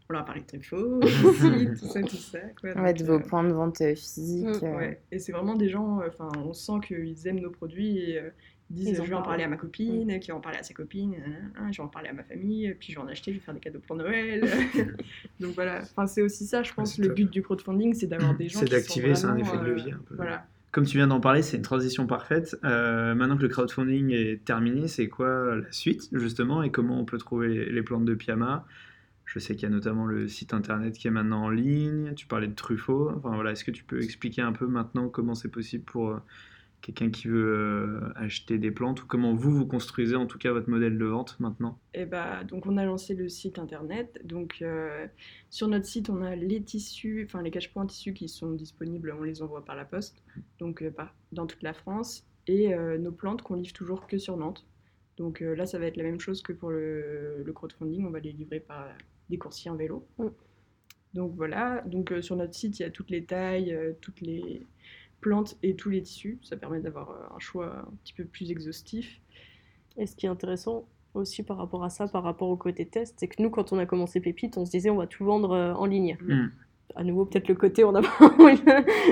[0.09, 2.39] on leur a parlé de Truffaut, tout ça, tout ça.
[2.61, 2.73] Quoi.
[2.73, 4.63] ouais, de vos euh, points de vente physiques.
[4.63, 4.65] Mm.
[4.65, 5.01] euh, ouais.
[5.13, 8.31] Et c'est vraiment des gens, euh, enfin, on sent qu'ils aiment nos produits et euh,
[8.75, 11.13] disent je vais en parler à ma copine, qui va en parler à sa copine,
[11.13, 13.45] nanana, je vais en parler à ma famille, puis je vais en acheter, je vais
[13.45, 14.45] faire des cadeaux pour Noël.
[15.41, 17.17] Donc voilà, enfin, c'est aussi ça, je pense, le top.
[17.17, 19.63] but du crowdfunding, c'est d'avoir des gens C'est qui sont d'activer, c'est un effet de
[19.63, 20.17] euh, levier un peu.
[20.17, 20.47] Voilà.
[20.75, 22.59] Comme tu viens d'en parler, c'est une transition parfaite.
[22.65, 27.05] Euh, maintenant que le crowdfunding est terminé, c'est quoi la suite justement et comment on
[27.05, 28.67] peut trouver les, les plantes de Pyama
[29.25, 32.15] Je sais qu'il y a notamment le site internet qui est maintenant en ligne.
[32.17, 33.13] Tu parlais de Truffaut.
[33.17, 36.19] Enfin voilà, est-ce que tu peux expliquer un peu maintenant comment c'est possible pour euh,
[36.85, 40.53] quelqu'un qui veut euh, acheter des plantes ou comment vous vous construisez en tout cas
[40.53, 41.79] votre modèle de vente maintenant?
[41.95, 44.21] Et bah, donc on a lancé le site internet.
[44.25, 45.07] Donc euh,
[45.49, 49.15] sur notre site, on a les tissus, enfin les cache-points en tissu qui sont disponibles,
[49.19, 50.23] on les envoie par la poste,
[50.59, 52.27] donc euh, par- dans toute la France.
[52.47, 54.67] Et euh, nos plantes qu'on livre toujours que sur Nantes.
[55.17, 58.11] Donc euh, là, ça va être la même chose que pour le, le crowdfunding, on
[58.11, 58.89] va les livrer par
[59.31, 60.07] des coursiers en vélo.
[60.19, 60.27] Mm.
[61.15, 64.21] Donc voilà, donc euh, sur notre site, il y a toutes les tailles, euh, toutes
[64.21, 64.67] les
[65.25, 66.39] plantes et tous les tissus.
[66.43, 69.21] Ça permet d'avoir euh, un choix un petit peu plus exhaustif.
[69.97, 70.85] Et ce qui est intéressant
[71.15, 73.79] aussi par rapport à ça, par rapport au côté test, c'est que nous, quand on
[73.79, 76.17] a commencé Pépite, on se disait on va tout vendre euh, en ligne.
[76.21, 76.51] Mm.
[76.97, 78.61] À nouveau, peut-être le côté on a pas envie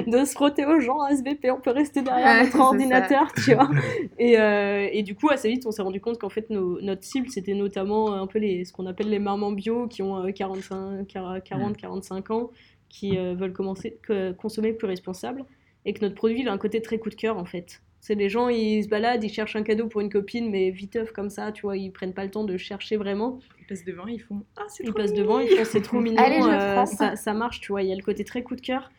[0.07, 2.65] de se frotter aux gens, SVP, on peut rester derrière Ouais, notre ça.
[2.65, 3.71] ordinateur, tu vois.
[4.19, 7.03] Et, euh, et du coup, assez vite, on s'est rendu compte qu'en fait, nos- notre
[7.03, 10.31] cible, c'était notamment un peu les, ce qu'on appelle les mamans bio qui ont euh,
[10.33, 12.51] 45, 40, 45 ans,
[12.89, 15.45] qui euh, veulent commencer, que- consommer plus responsable,
[15.85, 17.83] et que notre produit, il a un côté très coup de cœur, en fait.
[18.01, 21.13] C'est les gens, ils se baladent, ils cherchent un cadeau pour une copine, mais viteuf
[21.13, 23.39] comme ça, tu vois, ils prennent pas le temps de chercher vraiment.
[23.61, 25.83] Ils passent devant, ils font Ah, c'est Ils trop passent mignon devant, ils font c'est
[25.83, 27.83] trop mignon, Allez, euh, ça, ça marche, tu vois.
[27.83, 28.91] Il y a le côté très coup de cœur,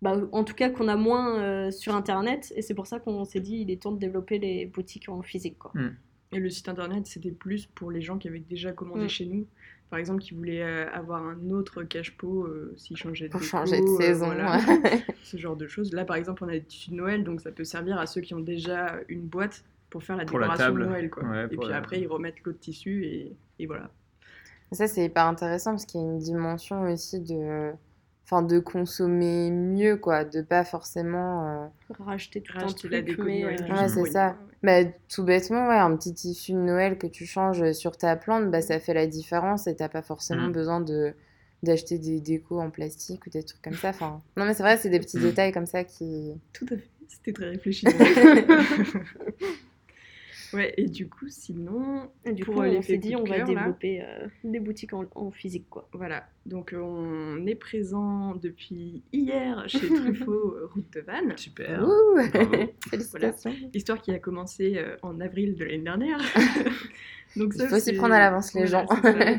[0.00, 3.24] bah, en tout cas qu'on a moins euh, sur internet, et c'est pour ça qu'on
[3.24, 5.72] s'est dit il est temps de développer les boutiques en physique, quoi.
[6.30, 9.08] Et le site internet, c'était plus pour les gens qui avaient déjà commandé Mm.
[9.08, 9.46] chez nous.
[9.90, 13.50] Par exemple, qui voulaient euh, avoir un autre cache-pot euh, s'ils changeaient de Pour déco,
[13.50, 14.26] changer de euh, saison.
[14.26, 15.02] voilà, ouais.
[15.22, 15.92] ce genre de choses.
[15.94, 18.20] Là, par exemple, on a des tissus de Noël, donc ça peut servir à ceux
[18.20, 20.80] qui ont déjà une boîte pour faire la Pour la décoration table.
[20.82, 21.08] de Noël.
[21.10, 21.22] Quoi.
[21.24, 23.90] Ouais, et puis la- après, ils remettent l'autre tissu et, et voilà.
[24.72, 27.70] Ça, c'est hyper intéressant parce qu'il y a une dimension aussi de,
[28.30, 31.64] enfin, de consommer mieux, quoi, de pas forcément.
[31.64, 31.66] euh,
[31.98, 33.66] Racheter tout Racheter un la déco mais, Noël.
[33.70, 34.36] euh, Ouais, c'est ça.
[34.62, 34.84] ouais.
[34.84, 38.50] Bah, tout bêtement, ouais, un petit tissu de Noël que tu changes sur ta plante,
[38.50, 40.52] bah, ça fait la différence et t'as pas forcément Mm.
[40.52, 41.14] besoin de
[41.64, 43.88] d'acheter des décos en plastique ou des trucs comme ça.
[43.88, 46.32] Enfin, non, mais c'est vrai, c'est des petits détails comme ça qui.
[46.52, 47.84] Tout à fait, c'était très réfléchi.
[50.52, 53.24] ouais, et du coup, sinon, Et du Pour, coup, euh, on l'effet s'est dit on
[53.24, 53.44] va là.
[53.44, 55.88] développer euh, des boutiques en, en physique, quoi.
[55.92, 61.34] Voilà, donc euh, on est présent depuis hier chez Truffaut, route de Vannes.
[61.36, 61.86] Super.
[61.86, 62.18] Ouh.
[63.74, 66.18] Histoire qui a commencé euh, en avril de l'année dernière.
[67.36, 68.86] donc Il faut s'y prendre à l'avance, les gens.
[69.02, 69.36] c'est ça.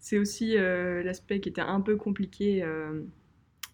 [0.00, 3.02] C'est aussi euh, l'aspect qui était un peu compliqué euh,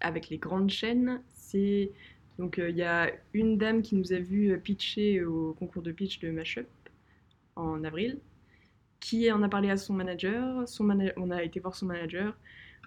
[0.00, 1.20] avec les grandes chaînes.
[1.34, 1.92] C'est
[2.38, 5.92] donc euh, il y a une dame qui nous a vu pitcher au concours de
[5.92, 6.66] pitch de Mashup
[7.56, 8.18] en avril,
[9.00, 10.68] qui en a parlé à son manager.
[10.68, 12.36] Son mana- on a été voir son manager.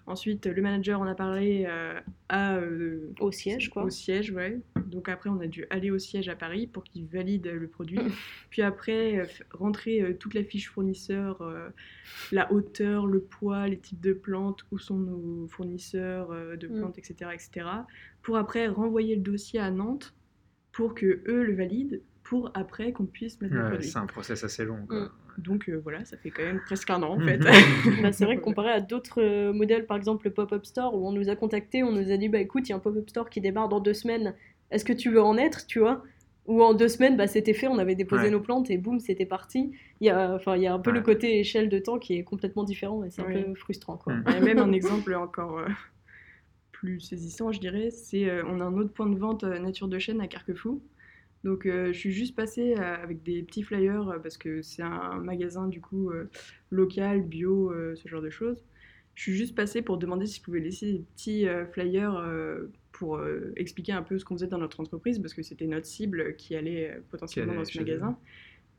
[0.05, 3.83] Ensuite, le manager en a parlé euh, à euh, Au siège, quoi.
[3.83, 4.60] au siège, ouais.
[4.88, 8.00] Donc après, on a dû aller au siège à Paris pour qu'ils valident le produit.
[8.50, 11.69] Puis après, euh, rentrer euh, toute la fiche fournisseur, euh,
[12.32, 16.80] la hauteur, le poids, les types de plantes, où sont nos fournisseurs de Mm.
[16.80, 17.67] plantes, etc., etc.
[18.21, 20.13] Pour après renvoyer le dossier à Nantes
[20.71, 23.89] pour que eux le valident, pour après qu'on puisse mettre le Ouais, produit.
[23.89, 24.86] c'est un process assez long.
[24.88, 25.00] quoi.
[25.06, 25.10] Mm.
[25.38, 27.38] Donc euh, voilà, ça fait quand même presque un an en fait.
[28.02, 31.08] Bah, c'est vrai que comparé à d'autres euh, modèles, par exemple le pop-up store, où
[31.08, 33.08] on nous a contacté, on nous a dit bah écoute, il y a un pop-up
[33.10, 34.34] store qui démarre dans deux semaines,
[34.71, 36.03] est-ce que tu veux en être, tu vois?
[36.45, 38.30] Ou en deux semaines, bah, c'était fait, on avait déposé Ouais.
[38.32, 39.71] nos plantes et boum, c'était parti.
[39.99, 42.15] Il y a, enfin, il y a un peu le côté échelle de temps qui
[42.15, 43.97] est complètement différent et c'est un peu frustrant.
[43.97, 44.13] Quoi.
[44.13, 44.23] Mm.
[44.27, 45.67] Il y a même un exemple encore euh,
[46.71, 47.89] plus saisissant, je dirais.
[47.91, 50.82] C'est euh, on a un autre point de vente euh, nature de chêne à Carquefou.
[51.43, 54.82] Donc euh, je suis juste passée euh, avec des petits flyers euh, parce que c'est
[54.82, 56.30] un magasin du coup euh,
[56.71, 58.63] local, bio, euh, ce genre de choses.
[59.15, 62.71] Je suis juste passée pour demander si je pouvais laisser des petits euh, flyers euh,
[62.97, 65.86] pour euh, expliquer un peu ce qu'on faisait dans notre entreprise parce que c'était notre
[65.86, 68.17] cible qui allait euh, potentiellement allait dans ce magasin.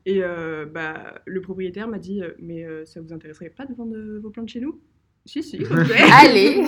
[0.05, 3.95] Et euh, bah, le propriétaire m'a dit Mais euh, ça vous intéresserait pas de vendre
[4.19, 4.79] vos plantes chez nous?
[5.25, 5.69] Si, si, ok.
[6.23, 6.63] Allez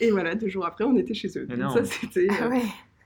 [0.00, 1.46] Et voilà, deux jours après, on était chez eux.
[1.46, 2.60] Donc ça, c'était euh, Ah ouais.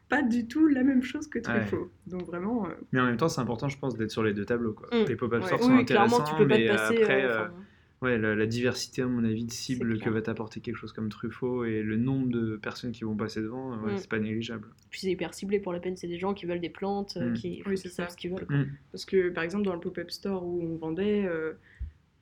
[0.09, 1.67] pas du tout la même chose que très Ouais.
[1.67, 1.91] faux.
[2.07, 4.45] Donc vraiment, euh, Mais en même temps, c'est important, je pense, d'être sur les deux
[4.47, 4.73] tableaux.
[4.73, 4.89] Quoi.
[4.93, 5.05] Mm.
[5.09, 5.47] Les pop-up Ouais.
[5.47, 7.03] stores Oui, sont oui, intéressants, tu peux pas mais te passer.
[7.03, 7.55] après, euh, euh, enfin,
[8.03, 11.09] ouais, la, la diversité, à mon avis, de cibles que va t'apporter quelque chose comme
[11.09, 13.99] Truffaut et le nombre de personnes qui vont passer devant, ouais, Mm.
[13.99, 14.69] c'est pas négligeable.
[14.91, 17.31] Puis c'est hyper ciblé pour la peine, c'est des gens qui veulent des plantes, euh,
[17.31, 17.35] Mm.
[17.35, 18.13] qui, Oui, qui c'est savent ça.
[18.13, 18.47] ce qu'ils veulent.
[18.49, 18.67] Mm.
[18.93, 21.53] parce que par exemple, dans le pop-up store où on vendait, euh,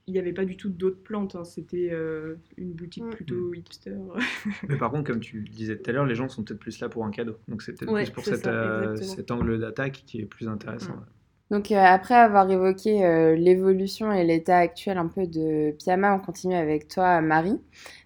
[0.07, 1.35] il n'y avait pas du tout d'autres plantes.
[1.35, 1.45] hein.
[1.45, 3.11] C'était euh, une boutique Mm.
[3.11, 3.97] plutôt hipster.
[4.69, 6.79] Mais par contre, comme tu le disais tout à l'heure, les gens sont peut-être plus
[6.81, 7.37] là pour un cadeau.
[7.49, 10.47] Donc c'est peut-être Ouais, plus pour cette, ça, euh, cet angle d'attaque qui est plus
[10.47, 10.95] intéressant.
[10.97, 11.07] Mm.
[11.51, 16.19] Donc euh, après avoir évoqué euh, l'évolution et l'état actuel un peu de Pyama, on
[16.19, 17.61] continue avec toi Marie.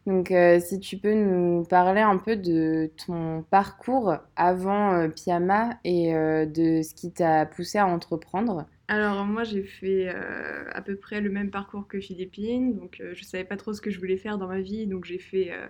[0.07, 6.13] Donc euh, si tu peux nous parler un peu de ton parcours avant Pyama et
[6.13, 8.67] de ce qui t'a poussé à entreprendre.
[8.91, 13.13] Alors moi j'ai fait euh, à peu près le même parcours que Philippine, donc euh,
[13.15, 15.53] je savais pas trop ce que je voulais faire dans ma vie, donc j'ai fait
[15.53, 15.67] euh,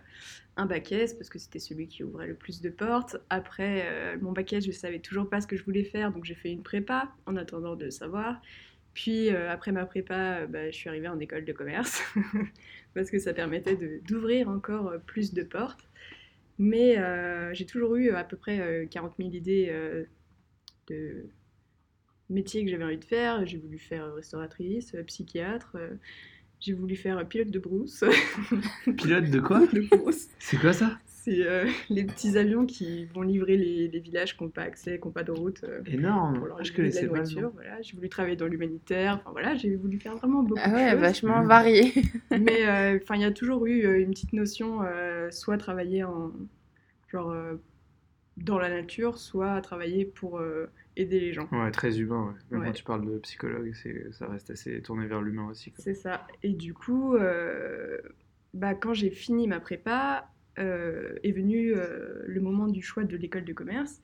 [0.56, 3.16] un bac S parce que c'était celui qui ouvrait le plus de portes.
[3.28, 6.24] Après euh, mon bac S je savais toujours pas ce que je voulais faire, donc
[6.24, 8.40] j'ai fait une prépa en attendant de savoir.
[8.94, 12.02] Puis après ma prépa, bah, je suis arrivée en école de commerce
[12.94, 15.88] parce que ça permettait d'ouvrir encore plus de portes.
[16.58, 16.96] Mais
[17.54, 19.72] j'ai toujours eu à peu près euh, 40 000 idées
[20.88, 21.26] de
[22.30, 23.44] métiers que j'avais envie de faire.
[23.46, 25.90] J'ai voulu faire euh, restauratrice, euh, psychiatre, euh,
[26.60, 28.02] j'ai voulu faire pilote de brousse.
[28.96, 30.28] Pilote de quoi de brousse.
[30.38, 30.98] C'est quoi ça?
[31.06, 34.98] C'est euh, les petits avions qui vont livrer les, les villages qui n'ont pas accès,
[34.98, 35.62] qui n'ont pas de route.
[35.64, 36.38] euh, Énorme.
[36.38, 37.50] pour leur je la connaissais nom.
[37.54, 37.80] voilà.
[37.82, 40.90] J'ai voulu travailler dans l'humanitaire, enfin voilà, j'ai voulu faire vraiment beaucoup Ah ouais, de
[40.92, 41.00] choses.
[41.00, 41.92] vachement varié.
[42.30, 46.32] Mais euh, enfin, il y a toujours eu une petite notion, euh, soit travailler en
[47.12, 47.54] genre euh,
[48.42, 51.48] dans la nature, soit travailler pour euh, aider les gens.
[51.52, 52.28] Ouais, très humain.
[52.28, 52.34] Ouais.
[52.50, 52.66] Même Ouais.
[52.66, 53.72] quand tu parles de psychologue,
[54.12, 55.72] ça reste assez tourné vers l'humain aussi.
[55.78, 56.26] C'est ça.
[56.42, 57.98] Et du coup, euh,
[58.54, 61.72] bah, quand j'ai fini ma prépa, euh, est venu
[62.26, 64.00] le moment du choix de l'école de commerce.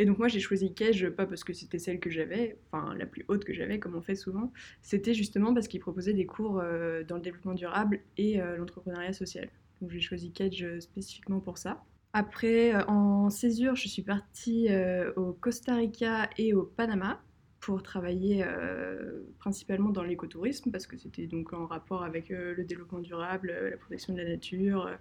[0.00, 3.04] Et donc moi j'ai choisi Cage pas parce que c'était celle que j'avais, enfin la
[3.04, 6.62] plus haute que j'avais comme on fait souvent, c'était justement parce qu'ils proposaient des cours
[7.08, 9.48] dans le développement durable et l'entrepreneuriat social.
[9.80, 11.82] Donc j'ai choisi Cage spécifiquement pour ça.
[12.12, 17.22] Après, euh, en césure, je suis partie euh, au Costa Rica et au Panama
[17.60, 23.00] pour travailler euh, principalement dans l'écotourisme parce que c'était donc en rapport avec le développement
[23.00, 24.94] durable, la protection de la nature, euh,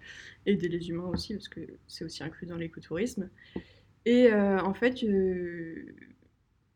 [0.45, 3.29] aider les humains aussi parce que c'est aussi inclus dans l'écotourisme.
[4.05, 5.05] Et en fait,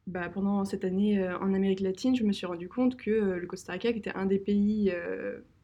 [0.06, 3.72] bah, pendant cette année en Amérique latine, je me suis rendu compte que le Costa
[3.72, 4.94] Rica, qui était un des pays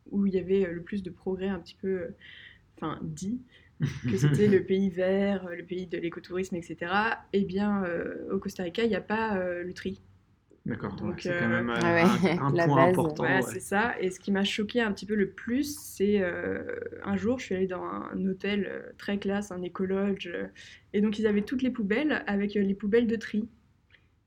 [0.09, 2.13] où il y avait le plus de progrès un petit peu,
[2.77, 3.41] enfin dit,
[4.09, 6.91] que c'était le pays vert, le pays de l'écotourisme, etc.
[7.33, 10.01] Eh bien, euh, au Costa Rica, il n'y a pas euh, le tri.
[10.65, 12.89] D'accord, Donc, ouais, c'est euh, quand même euh, Ah ouais, un, point base.
[12.89, 13.23] important.
[13.23, 13.41] Voilà, ouais.
[13.53, 13.95] c'est ça.
[14.01, 16.61] Et ce qui m'a choqué un petit peu le plus, c'est euh,
[17.03, 20.29] un jour, je suis allée dans un hôtel très classe, un écologe,
[20.93, 23.47] et donc ils avaient toutes les poubelles avec euh, les poubelles de tri.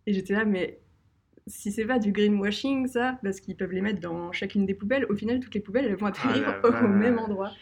[0.07, 0.81] Et j'étais là, mais
[1.47, 5.05] si c'est pas du greenwashing, ça, parce qu'ils peuvent les mettre dans chacune des poubelles,
[5.11, 7.53] au final, toutes les poubelles, elles vont atterrir Ah au même endroit.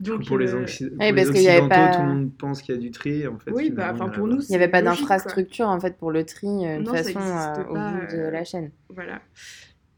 [0.00, 2.78] Donc, pour les, euh, pour y avait Occidentaux, pas- tout le monde pense qu'il y
[2.78, 3.26] a du tri.
[3.26, 6.24] En fait, Oui, bah, il pour nous, n'y avait pas d'infrastructure en fait pour le
[6.24, 8.70] tri euh, de Non, façon euh, au bout de euh, la chaîne.
[8.88, 9.20] Voilà.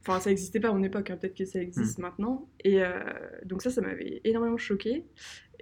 [0.01, 2.49] Enfin, ça n'existait pas à mon époque, hein, peut-être que ça existe maintenant.
[2.65, 2.89] Et euh,
[3.45, 5.05] donc ça, ça m'avait énormément choqué.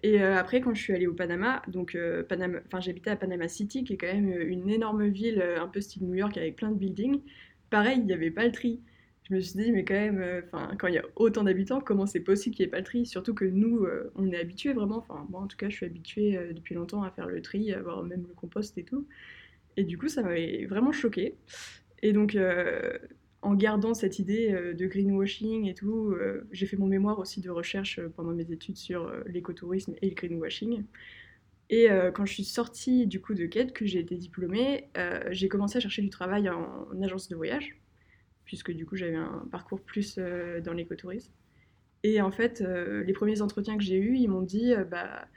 [0.02, 3.16] Et euh, après, quand je suis allée au Panama, donc euh, Panama, enfin j'habitais à
[3.16, 6.38] Panama City, qui est quand même une énorme ville, euh, un peu style New York,
[6.38, 7.20] avec plein de buildings.
[7.68, 8.80] Pareil, il n'y avait pas le tri.
[9.30, 10.42] Je me suis dit, mais quand même, euh,
[10.76, 13.06] quand il y a autant d'habitants, comment c'est possible qu'il n'y ait pas le tri?
[13.06, 14.98] Surtout que nous, euh, on est habitués vraiment.
[14.98, 17.72] Enfin, moi, en tout cas, je suis habituée euh, depuis longtemps à faire le tri,
[17.72, 19.06] avoir même le compost et tout.
[19.76, 21.36] Et du coup, ça m'avait vraiment choqué.
[22.02, 22.36] Et donc,
[23.42, 26.14] en gardant cette idée de greenwashing et tout,
[26.50, 30.84] j'ai fait mon mémoire aussi de recherche pendant mes études sur l'écotourisme et le greenwashing.
[31.68, 34.90] Et quand je suis sortie du coup de quête, que j'ai été diplômée,
[35.30, 37.79] j'ai commencé à chercher du travail en, agence de voyage,
[38.50, 41.32] puisque du coup j'avais un parcours plus dans l'écotourisme.
[42.02, 45.28] Et en fait, les premiers entretiens que j'ai eus, ils m'ont dit, bah,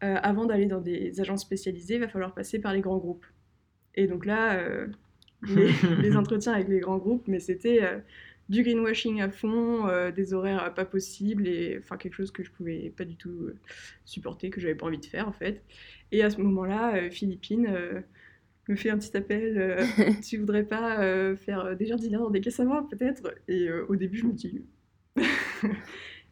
[0.00, 3.26] avant d'aller dans des agences spécialisées, il va falloir passer par les grands groupes.
[3.94, 4.58] Et donc là,
[5.46, 7.98] les, entretiens avec les grands groupes, mais c'était euh,
[8.48, 12.50] du greenwashing à fond, euh, des horaires pas possibles, et enfin quelque chose que je
[12.50, 13.56] pouvais pas du tout euh,
[14.04, 15.62] supporter, que j'avais pas envie de faire en fait.
[16.10, 18.02] Et à ce moment-là, Philippine
[18.70, 19.84] me fait un petit appel,
[20.22, 23.34] tu voudrais pas faire des jardinières dans des caisses à vin peut-être?
[23.48, 24.64] Et au début, je me dis,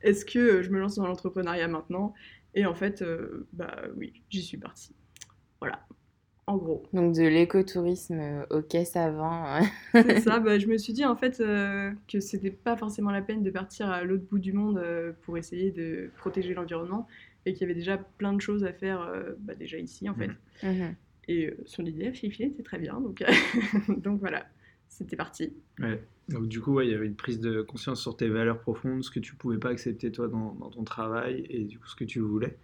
[0.03, 2.15] est-ce que je me lance dans l'entrepreneuriat maintenant?
[2.55, 3.05] Et en fait,
[3.53, 4.95] bah oui, j'y suis partie.
[5.61, 5.87] Voilà
[6.47, 6.85] en gros.
[6.93, 9.13] Donc de l'écotourisme euh, au caisse à
[9.93, 13.23] c'est ça, bah, je me suis dit en fait euh, que c'était pas forcément la
[13.23, 17.09] peine de partir à l'autre bout du monde euh, pour essayer de protéger l'environnement
[17.45, 20.31] et qu'il y avait déjà plein de choses à faire bah, déjà ici en fait.
[20.63, 20.69] Mmh.
[20.69, 20.95] Mmh.
[21.29, 23.25] Et son idée à Philippe était très bien, donc,
[23.99, 24.47] donc voilà,
[24.89, 25.53] c'était parti.
[25.81, 26.03] Ouais.
[26.29, 29.11] Donc du coup, il y avait une prise de conscience sur tes valeurs profondes, ce
[29.11, 32.21] que tu pouvais pas accepter toi dans, ton travail et du coup ce que tu
[32.21, 32.57] voulais.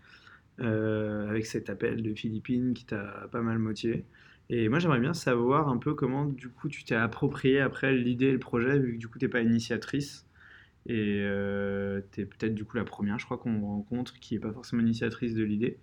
[0.61, 4.05] Euh, avec cet appel de Philippines qui t'a pas mal motivé.
[4.51, 8.27] Et moi, j'aimerais bien savoir un peu comment, du coup, tu t'es approprié après l'idée
[8.27, 10.27] et le projet, vu que du coup, tu n'es pas initiatrice.
[10.87, 14.41] Et euh, tu es peut-être du coup la première, je crois, qu'on rencontre qui n'est
[14.41, 15.79] pas forcément initiatrice de l'idée.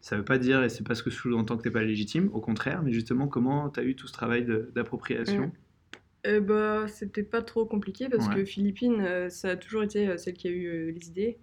[0.00, 1.82] Ça ne veut pas dire, et c'est pas ce que sous-entend que tu n'es pas
[1.82, 6.26] légitime, au contraire, mais justement, comment tu as eu tout ce travail d'appropriation mmh.
[6.26, 10.34] euh, bah, C'était pas trop compliqué parce que Philippine, euh, ça a toujours été celle
[10.34, 11.38] qui a eu les idées,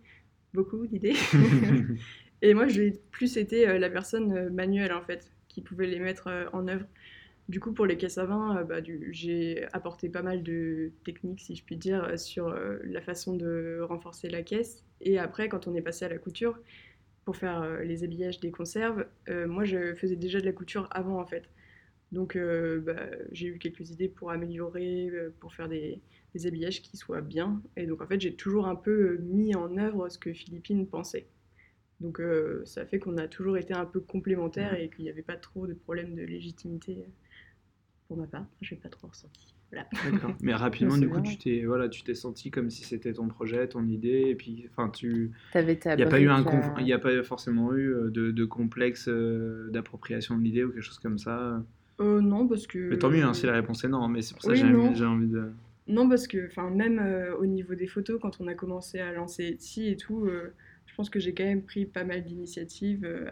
[0.53, 1.15] beaucoup d'idées.
[2.41, 5.99] Et moi, j'ai plus été euh, la personne euh, manuelle, en fait, qui pouvait les
[5.99, 6.85] mettre euh, en œuvre.
[7.49, 11.55] Du coup, pour les caisses à vin, bah, j'ai apporté pas mal de techniques, si
[11.55, 14.83] je puis dire, sur la façon de renforcer la caisse.
[14.99, 16.59] Et après, quand on est passé à la couture,
[17.27, 21.25] pour faire les habillages des conserves, moi, je faisais déjà de la couture avant, en
[21.25, 21.49] fait.
[22.13, 25.11] Donc, bah, j'ai eu quelques idées pour améliorer,
[25.41, 25.99] pour faire des,
[26.33, 27.61] des, habillages qui soient bien.
[27.75, 31.27] Et donc, en fait, j'ai toujours un peu mis en œuvre ce que Philippine pensait.
[31.99, 35.23] Donc euh, ça fait qu'on a toujours été un peu complémentaires et qu'il n'y avait
[35.23, 37.11] pas trop de problème de légitimité euh,
[38.07, 38.45] pour ma part.
[38.61, 39.56] Je n'ai pas trop ressenti.
[39.71, 40.31] D'accord.
[40.41, 43.67] Mais rapidement, du coup, tu t'es voilà, tu t'es senti comme si c'était ton projet,
[43.67, 45.31] ton idée, et puis, enfin, tu.
[45.55, 46.43] Il n'y a pas eu un,
[46.79, 50.99] il a pas forcément eu euh, de, de complexe d'appropriation de l'idée ou quelque chose
[50.99, 51.63] comme ça?
[51.99, 52.89] non, parce que.
[52.89, 54.07] Mais tant mieux, hein, si la réponse est non.
[54.07, 55.51] Mais c'est pour ça que j'ai envie, de.
[55.87, 57.01] Non, parce que, enfin, même
[57.39, 60.29] au niveau des photos, quand on a commencé à lancer Etsy et tout
[60.87, 63.29] je pense que j'ai quand même pris pas mal d'initiatives euh,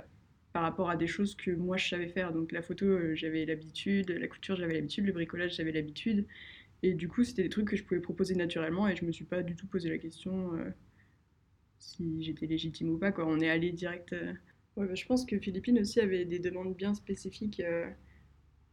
[0.56, 2.32] par rapport à des choses que moi je savais faire.
[2.32, 6.26] Donc la photo, euh, j'avais l'habitude, la couture, j'avais l'habitude, le bricolage, j'avais l'habitude.
[6.82, 9.26] Et du coup, c'était des trucs que je pouvais proposer naturellement et je me suis
[9.26, 10.70] pas du tout posé la question euh,
[11.78, 13.12] si j'étais légitime ou pas.
[13.12, 13.26] Quoi.
[13.28, 14.16] On est allé direct.
[14.78, 17.62] Ouais, bah, je pense que Philippine aussi avait des demandes bien spécifiques.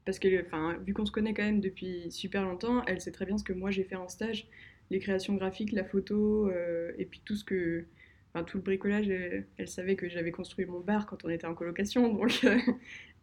[0.04, 3.26] parce que, enfin, vu qu'on se connaît quand même depuis super longtemps, elle sait très
[3.26, 4.46] bien ce que moi j'ai fait en stage,
[4.90, 6.48] les créations graphiques, la photo,
[6.96, 7.86] et puis tout ce que
[8.42, 12.08] tout le bricolage, elle, savait que j'avais construit mon bar quand on était en colocation,
[12.14, 12.56] donc euh,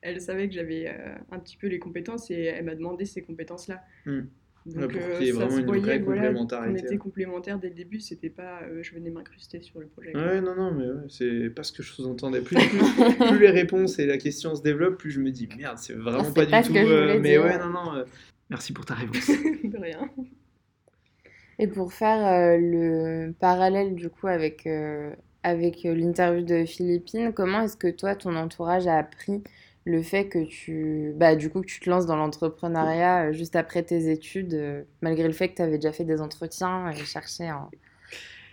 [0.01, 3.23] elle savait que j'avais euh, un petit peu les compétences et elle m'a demandé ces
[3.23, 3.81] compétences-là.
[4.05, 4.21] Hmm.
[4.65, 8.61] Donc ouais, euh, ça se voyait, voilà, on était complémentaires dès le début, c'était pas
[8.81, 10.15] je venais m'incruster sur le projet.
[10.15, 12.41] Ouais, non, non, mais c'est parce que je sous-entendais.
[12.41, 15.93] Plus, plus, les réponses et la question se développent, plus je me dis merde, c'est
[15.93, 16.73] vraiment pas, du tout.
[16.73, 18.03] mais ouais, non, non,
[18.49, 19.27] merci pour ta réponse.
[19.63, 20.07] De rien.
[21.59, 25.11] Et pour faire euh, le parallèle du coup avec, euh,
[25.43, 29.43] avec euh, l'interview de Philippine, comment est-ce que toi, ton entourage a appris
[29.83, 33.83] le fait que tu, bah, du coup, que tu te lances dans l'entrepreneuriat juste après
[33.83, 37.69] tes études, malgré le fait que tu avais déjà fait des entretiens et cherché en,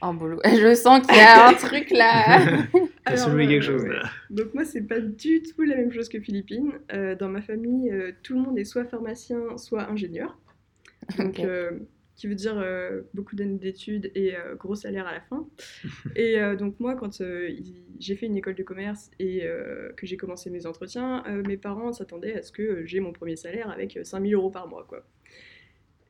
[0.01, 0.40] en boulot?
[0.45, 2.40] Je sens qu'il y a un truc là.
[3.05, 4.03] T'as soulevé quelque chose là.
[4.31, 6.73] Donc moi, c'est pas du tout la même chose que Philippine.
[7.21, 7.92] dans ma famille,
[8.25, 10.37] tout le monde est soit pharmacien, soit ingénieur.
[11.19, 11.40] Donc
[12.17, 15.47] qui veut dire euh, beaucoup d'années d'études et euh, gros salaire à la fin.
[16.17, 17.23] et euh, donc moi, quand
[17.99, 19.47] j'ai fait une école de commerce et
[19.97, 23.71] que j'ai commencé mes entretiens, mes parents s'attendaient à ce que j'ai mon premier salaire
[23.71, 24.85] avec 5000 euros par mois.
[24.89, 25.07] Quoi.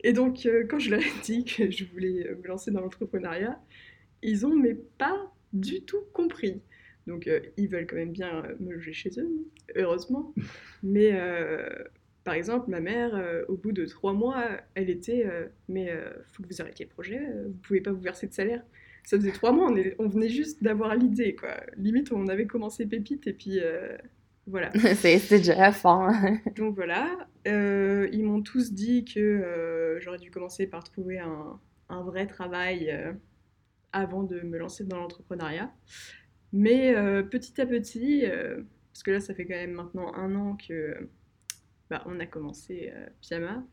[0.00, 3.60] Et donc quand je leur ai dit que je voulais me lancer dans l'entrepreneuriat,
[4.22, 6.60] ils ont mais pas du tout compris.
[7.06, 9.30] Donc ils veulent quand même bien me loger chez eux,
[9.76, 10.34] heureusement.
[10.82, 11.12] Mais
[12.26, 15.90] par exemple, ma mère, euh, au bout de trois mois, elle était euh, Mais il
[15.90, 18.62] euh, faut que vous arrêtiez le projet, vous pouvez pas vous verser de salaire.
[19.04, 21.60] Ça faisait trois mois, on, on venait juste d'avoir l'idée, quoi.
[21.76, 23.60] Limite, on avait commencé Pépite et puis
[24.46, 24.72] Voilà.
[24.96, 26.10] C'est déjà la fin.
[26.56, 31.60] Donc voilà, Euh, ils m'ont tous dit que euh, j'aurais dû commencer par trouver un,
[31.88, 33.12] un vrai travail euh,
[33.92, 35.72] avant de me lancer dans l'entrepreneuriat.
[36.52, 38.62] Mais euh, petit à petit, euh,
[38.92, 41.08] parce que là ça fait quand même maintenant un an que
[41.90, 43.64] bah, on a commencé euh, Pyjama,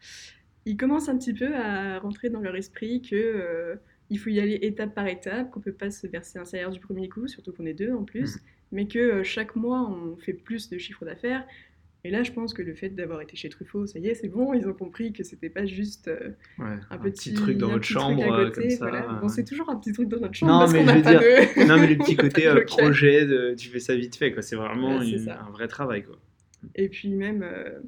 [0.66, 3.76] ils commencent un petit peu à rentrer dans leur esprit que euh,
[4.09, 6.80] il faut y aller étape par étape, qu'on peut pas se verser un salaire du
[6.80, 8.38] premier coup, surtout qu'on est deux en plus,
[8.72, 11.45] mais que euh, chaque mois on fait plus de chiffre d'affaires.
[12.05, 14.28] Et là, je pense que le fait d'avoir été chez Truffaut, ça y est, c'est
[14.28, 17.72] bon, ils ont compris que c'était pas juste euh, Ouais, un, petit, truc dans un
[17.72, 18.78] votre petit truc chambre, côté, comme ça.
[18.89, 19.01] voilà.
[19.22, 19.34] Bon, ouais.
[19.34, 21.03] c'est toujours un petit truc dans notre chambre Non, parce mais qu'on je n'a veux
[21.03, 21.64] pas dire- de.
[21.70, 24.41] Non, mais le petit côté euh, projet, de, tu fais ça vite fait, quoi.
[24.41, 26.18] C'est vraiment Ouais, une- un vrai travail, quoi.
[26.76, 27.80] Et puis même euh,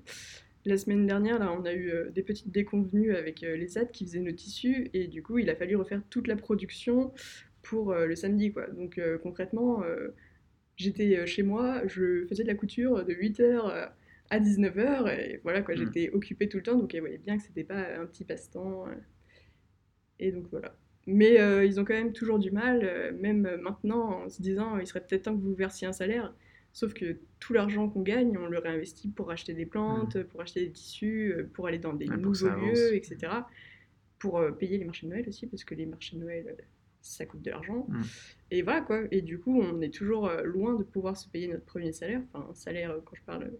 [0.65, 3.91] la semaine dernière, là, on a eu euh, des petites déconvenues avec euh, les ZAD
[3.91, 7.13] qui faisaient nos tissus et du coup, il a fallu refaire toute la production
[7.61, 8.67] pour le samedi, quoi.
[8.67, 9.84] Donc concrètement,
[10.78, 13.89] j'étais chez moi, je faisais de la couture de 8h
[14.30, 15.78] à 19h et voilà quoi, Mm.
[15.78, 18.86] j'étais occupée tout le temps, donc elle voyait bien que c'était pas un petit passe-temps.
[20.19, 20.76] Et donc voilà.
[21.07, 24.80] Mais euh, ils ont quand même toujours du mal, euh, même maintenant, en se disant
[24.80, 26.34] il serait peut-être temps que vous versiez un salaire.
[26.76, 30.65] Sauf que tout l'argent qu'on gagne, on le réinvestit pour acheter des plantes, pour acheter
[30.65, 33.32] des tissus, euh, pour aller dans des nouveaux lieux, etc.
[34.19, 36.63] Pour euh, payer les marchés de Noël aussi, parce que les marchés de Noël, euh,
[37.01, 37.86] ça coûte de l'argent.
[37.88, 38.01] Mm.
[38.51, 39.03] Et voilà quoi.
[39.11, 42.21] Et du coup, on est toujours loin de pouvoir se payer notre premier salaire.
[42.34, 43.53] Enfin, un salaire, quand je parle,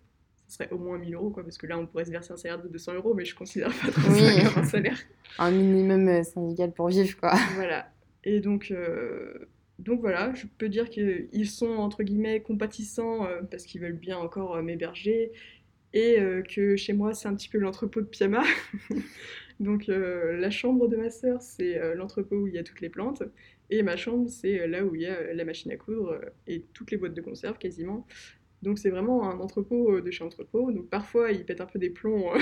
[0.49, 1.43] ce serait au moins 1000 euros, quoi.
[1.43, 3.70] Parce que là, on pourrait se verser un salaire de 200 euros, mais je considère
[3.70, 4.20] pas trop Oui.
[4.20, 4.99] ça comme un salaire.
[5.39, 7.34] Un minimum syndical pour vivre, quoi.
[7.55, 7.89] Voilà.
[8.26, 9.47] Et donc, euh,
[9.80, 14.18] donc voilà, je peux dire qu'ils sont entre guillemets compatissants euh, parce qu'ils veulent bien
[14.18, 15.32] encore euh, m'héberger
[15.94, 18.44] et euh, que chez moi c'est un petit peu l'entrepôt de pyjama.
[19.60, 23.24] donc la chambre de ma sœur c'est l'entrepôt où il y a toutes les plantes
[23.70, 26.92] et ma chambre c'est là où il y a la machine à coudre et toutes
[26.92, 28.06] les boîtes de conserve quasiment.
[28.64, 30.72] Donc c'est vraiment un entrepôt de chez entrepôt.
[30.72, 32.34] Donc parfois il pète un peu des plombs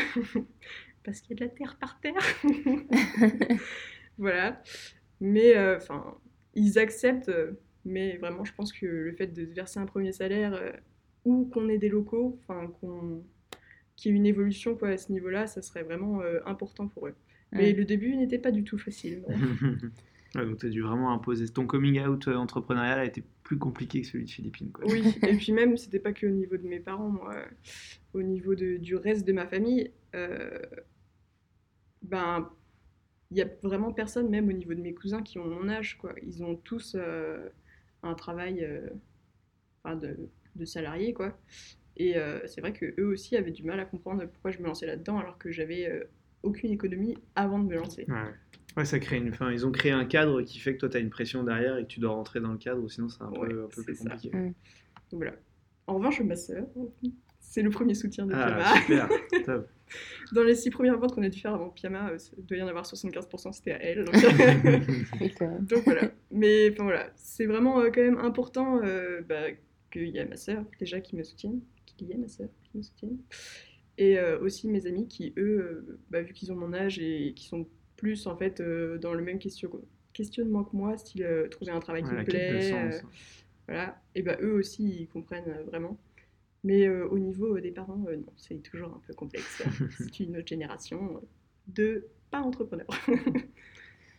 [1.03, 2.15] parce qu'il y a de la terre par terre.
[4.17, 4.61] voilà.
[5.21, 6.17] Mais enfin,
[6.55, 7.29] ils acceptent.
[7.29, 7.51] euh,
[7.85, 10.71] mais vraiment, je pense que le fait de se verser un premier salaire euh,
[11.25, 13.23] ou qu'on ait des locaux, enfin qu'on
[13.95, 17.07] qu'il y ait une évolution quoi à ce niveau-là, ça serait vraiment euh, important pour
[17.07, 17.15] eux.
[17.51, 17.73] Mais Ouais.
[17.73, 19.23] le début n'était pas du tout facile.
[20.35, 21.47] Ouais, donc tu as dû vraiment imposer.
[21.47, 24.83] Ton coming out entrepreneurial a été plus compliqué que celui de Philippines, quoi.
[24.87, 27.35] Oui, et puis même, c'était pas que au niveau de mes parents, moi,
[28.15, 30.57] au niveau de- du reste de ma famille, euh,
[32.01, 32.49] ben,
[33.33, 35.97] il y a vraiment personne, même au niveau de mes cousins qui ont mon âge,
[35.97, 36.13] quoi.
[36.21, 37.49] Ils ont tous euh,
[38.03, 38.87] un travail euh,
[39.83, 40.15] enfin, de,
[40.55, 41.35] de salarié, quoi.
[41.97, 44.65] Et euh, c'est vrai que eux aussi avaient du mal à comprendre pourquoi je me
[44.65, 46.03] lançais là-dedans, alors que j'avais euh,
[46.43, 48.05] aucune économie avant de me lancer.
[48.07, 48.33] Ouais.
[48.77, 49.29] Ouais, ça crée une.
[49.29, 51.77] Enfin, ils ont créé un cadre qui fait que toi, tu as une pression derrière
[51.77, 53.67] et que tu dois rentrer dans le cadre, ou sinon, c'est un peu, Ouais, un
[53.67, 54.09] peu c'est plus ça.
[54.09, 54.35] compliqué.
[54.35, 54.45] Mm.
[54.47, 54.53] Donc
[55.11, 55.33] voilà.
[55.87, 56.65] En revanche, ma sœur,
[57.39, 59.09] c'est le premier soutien de Ah, super,
[59.45, 59.67] top.
[60.33, 62.61] Dans les six premières ventes qu'on a dû faire avant Pyjama, euh, il doit y
[62.61, 64.05] en avoir 75%, c'était à elle.
[65.61, 66.11] Donc, voilà.
[66.31, 69.45] Mais enfin voilà, c'est vraiment euh, quand même important euh, bah,
[69.91, 72.77] qu'il y a ma sœur déjà qui me soutienne, qu'il y ait ma sœur qui
[72.77, 73.17] me soutienne.
[73.97, 77.33] Et euh, aussi mes amis qui, eux, euh, bah, vu qu'ils ont mon âge et
[77.35, 79.69] qui sont plus en fait euh, dans le même question-
[80.13, 82.95] questionnement que moi, style euh, trouver un travail qui me plaît, sens.
[82.95, 83.07] euh,
[83.67, 84.01] voilà.
[84.15, 85.97] Et bah eux aussi, ils comprennent euh, vraiment.
[86.63, 89.61] Mais euh, au niveau euh, des parents, euh, non, c'est toujours un peu complexe.
[89.97, 91.21] c'est une autre génération
[91.67, 92.87] de pas entrepreneurs.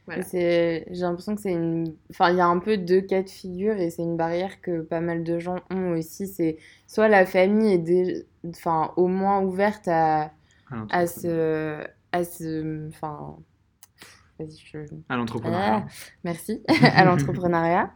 [0.07, 0.23] Voilà.
[0.23, 1.97] C'est- J'ai l'impression que c'est une.
[2.11, 4.83] Enfin, il y a un peu deux cas de figure et c'est une barrière que
[4.83, 6.27] pas mal de gens ont aussi.
[6.29, 10.31] C'est soit la famille est dé- enfin, au moins ouverte à,
[10.91, 11.83] À ce.
[12.13, 13.39] À ce enfin.
[14.39, 14.79] Vas-y, je.
[15.09, 15.87] À l'entrepreneuriat.
[15.87, 15.91] Ah,
[16.23, 17.91] merci, à l'entrepreneuriat.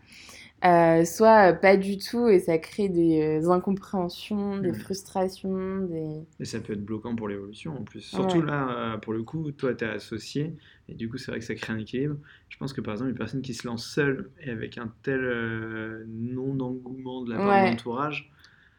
[0.65, 6.27] Euh, soit pas du tout et ça crée des euh, incompréhensions, des frustrations, des...
[6.41, 8.01] Et ça peut être bloquant pour l'évolution en plus.
[8.01, 8.43] Surtout Ouais.
[8.43, 10.57] là, euh, pour le coup, toi, tu es associé,
[10.89, 12.17] et du coup, c'est vrai que ça crée un équilibre.
[12.49, 15.21] Je pense que par exemple, une personne qui se lance seule et avec un tel
[15.25, 17.59] euh, non-engouement de la part Ouais.
[17.59, 18.31] de l'entourage,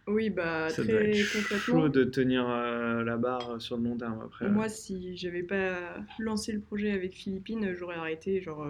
[0.07, 1.87] Oui, bah ça doit très être concrètement.
[1.87, 4.49] chaud de tenir euh, la barre sur le long terme après.
[4.49, 8.67] Moi, si j'avais pas lancé le projet avec Philippines, j'aurais arrêté, genre.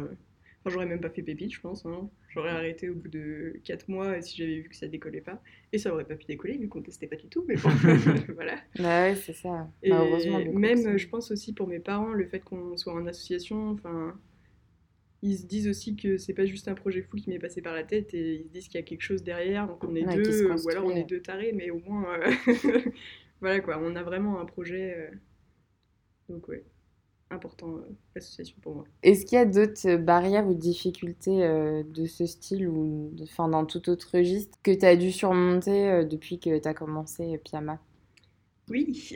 [0.67, 1.85] Euh, Enfin, j'aurais même pas fait pépite, je pense.
[1.85, 2.09] hein.
[2.29, 5.41] J'aurais arrêté au bout de 4 mois et si j'avais vu que ça décollait pas.
[5.73, 7.69] Et ça aurait pas pu décoller vu qu'on testait pas du tout, mais bon,
[8.35, 8.59] voilà.
[8.75, 9.71] Bah ouais, c'est ça.
[9.81, 12.39] Et Bah, heureusement, du coup, même, ça- je pense aussi pour mes parents, le fait
[12.41, 14.17] qu'on soit en association, enfin,
[15.21, 17.73] ils se disent aussi que c'est pas juste un projet fou qui m'est passé par
[17.73, 20.03] la tête et ils se disent qu'il y a quelque chose derrière, donc on est
[20.03, 22.31] Ouais, deux, ou alors on est deux tarés, mais au moins, euh,
[23.41, 24.95] voilà quoi, on a vraiment un projet.
[25.11, 25.15] euh,
[26.29, 26.63] Donc ouais.
[27.31, 27.81] Important euh,
[28.15, 28.85] l'association pour moi.
[29.03, 33.47] Est-ce qu'il y a d'autres barrières ou difficultés euh, de ce style ou de, enfin,
[33.47, 37.37] dans tout autre registre que tu as dû surmonter euh, depuis que tu as commencé
[37.43, 37.79] Pyama
[38.69, 39.13] Oui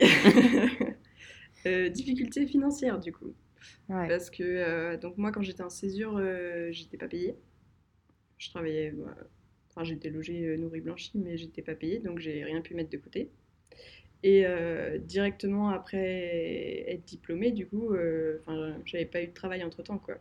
[1.64, 3.32] Difficultés financières du coup.
[3.88, 4.06] Ouais.
[4.06, 6.22] Parce que donc moi quand j'étais en césure,
[6.70, 7.36] j'étais pas payée.
[8.36, 9.16] Je travaillais, bah,
[9.70, 12.98] enfin j'étais logée nourrie blanchie mais j'étais pas payée donc j'ai rien pu mettre de
[12.98, 13.30] côté.
[14.24, 19.62] Et euh, directement après être diplômée, du coup, euh, enfin, j'avais pas eu de travail
[19.62, 20.14] entre temps, quoi,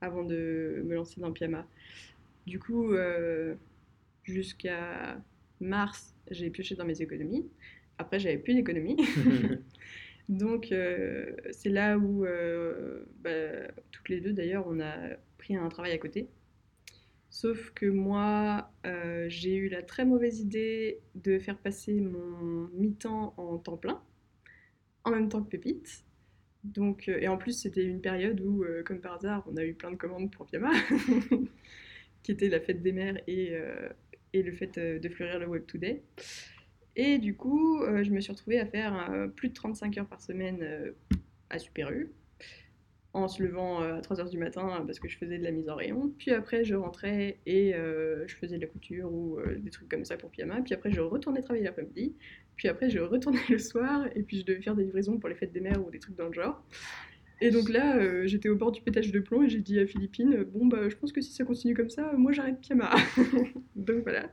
[0.00, 1.64] avant de me lancer dans Pyama.
[2.48, 3.54] Du coup, euh,
[4.24, 5.22] jusqu'à
[5.60, 7.48] mars, j'ai pioché dans mes économies.
[7.98, 8.96] Après, j'avais plus d'économies.
[10.28, 10.74] Donc,
[11.52, 12.26] c'est là où,
[13.22, 13.30] bah,
[13.92, 14.96] toutes les deux d'ailleurs, on a
[15.38, 16.26] pris un travail à côté.
[17.30, 23.34] Sauf que moi, euh, j'ai eu la très mauvaise idée de faire passer mon mi-temps
[23.36, 24.02] en temps plein,
[25.04, 26.04] en même temps que Pépite.
[26.64, 29.64] Donc, euh, et en plus, c'était une période où, euh, comme par hasard, on a
[29.64, 30.72] eu plein de commandes pour Pyama,
[32.22, 33.54] qui était la fête des mères et,
[34.32, 36.02] et le fait de fleurir le Web Today.
[36.96, 40.94] Et du coup, je me suis retrouvée à faire plus de 35 heures par semaine
[41.50, 42.10] à Super U
[43.16, 45.50] en se levant euh, à 3h du matin euh, parce que je faisais de la
[45.50, 46.12] mise en rayon.
[46.18, 50.04] Puis après, je rentrais et euh, je faisais de la couture ou des trucs comme
[50.04, 50.60] ça pour pyjama.
[50.60, 52.14] Puis après, je retournais travailler l'après-midi.
[52.56, 55.34] Puis après, je retournais le soir et puis je devais faire des livraisons pour les
[55.34, 56.62] fêtes des mères ou des trucs dans le genre.
[57.40, 60.44] Et donc là, j'étais au bord du pétage de plomb et j'ai dit à Philippine
[60.44, 62.94] Bon, bah, je pense que si ça continue comme ça, moi j'arrête pyjama.
[63.76, 64.30] donc voilà.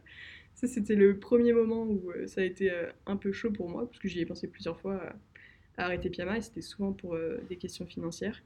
[0.53, 2.71] Ça, c'était le premier moment où ça a été
[3.05, 5.01] un peu chaud pour moi parce que j'y ai pensé plusieurs fois
[5.77, 7.17] à arrêter pyjama et c'était souvent pour
[7.49, 8.41] des questions financières.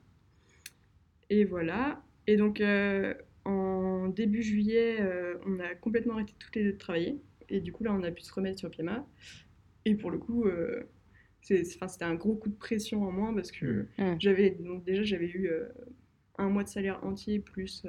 [1.30, 2.03] Et voilà.
[2.28, 3.13] Et donc, euh,
[3.45, 7.17] en début juillet, euh, on a complètement arrêté toutes les deux de travailler.
[7.49, 9.07] Et du coup, là, on a pu se remettre sur Pyama.
[9.86, 10.84] Et pour le coup, euh,
[11.41, 14.15] c'était un gros coup de pression en moins parce que mmh.
[14.19, 15.49] j'avais donc déjà j'avais eu
[16.38, 17.86] un mois de salaire entier plus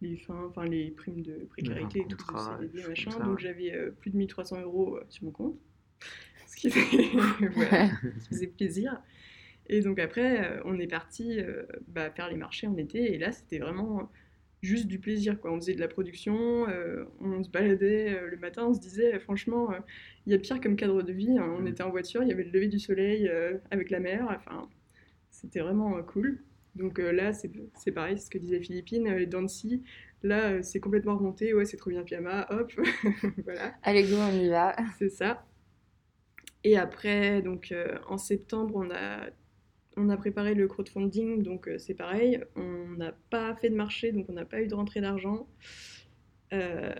[0.00, 2.16] les fins, enfin les primes de précarité et tout,
[2.58, 3.10] CDD, machin.
[3.26, 5.58] donc j'avais plus de 1300 euros sur mon compte,
[6.46, 9.02] ce qui, voilà, ce qui faisait plaisir.
[9.72, 13.18] Et donc après, euh, on est parti euh, bah, faire les marchés en été, et
[13.18, 14.10] là, c'était vraiment
[14.62, 15.40] juste du plaisir.
[15.40, 15.52] Quoi.
[15.52, 19.72] On faisait de la production, euh, on se baladait le matin, on se disait, franchement,
[20.26, 21.38] il y a pire comme cadre de vie.
[21.38, 21.54] Hein.
[21.56, 21.68] On mm.
[21.68, 23.30] était en voiture, il y avait le lever du soleil
[23.70, 24.68] avec la mer, enfin,
[25.30, 26.42] c'était vraiment cool.
[26.74, 29.84] Donc là, c'est pareil, c'est ce que disait Philippine, les Dancy,
[30.24, 32.72] là, c'est complètement remonté, ouais, c'est trop bien pyjama, hop,
[33.44, 33.74] voilà.
[33.84, 34.74] Allez, go, on y va.
[34.98, 35.46] C'est ça.
[36.64, 37.72] Et après, donc
[38.08, 39.30] en septembre, on a
[39.96, 42.40] on a préparé le crowdfunding, donc euh, c'est pareil.
[42.56, 45.48] On n'a pas fait de marché, donc on n'a pas eu de rentrée d'argent.
[46.52, 46.94] Euh,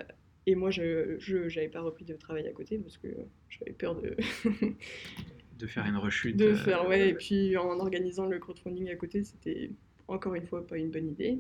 [0.47, 1.19] et moi, je
[1.55, 3.09] n'avais pas repris de travail à côté parce que
[3.49, 4.17] j'avais peur de.
[5.59, 6.37] de faire une rechute.
[6.37, 7.11] De euh, faire, ouais.
[7.11, 9.71] Et puis en organisant le crowdfunding à côté, c'était
[10.09, 11.39] encore une fois pas une bonne idée.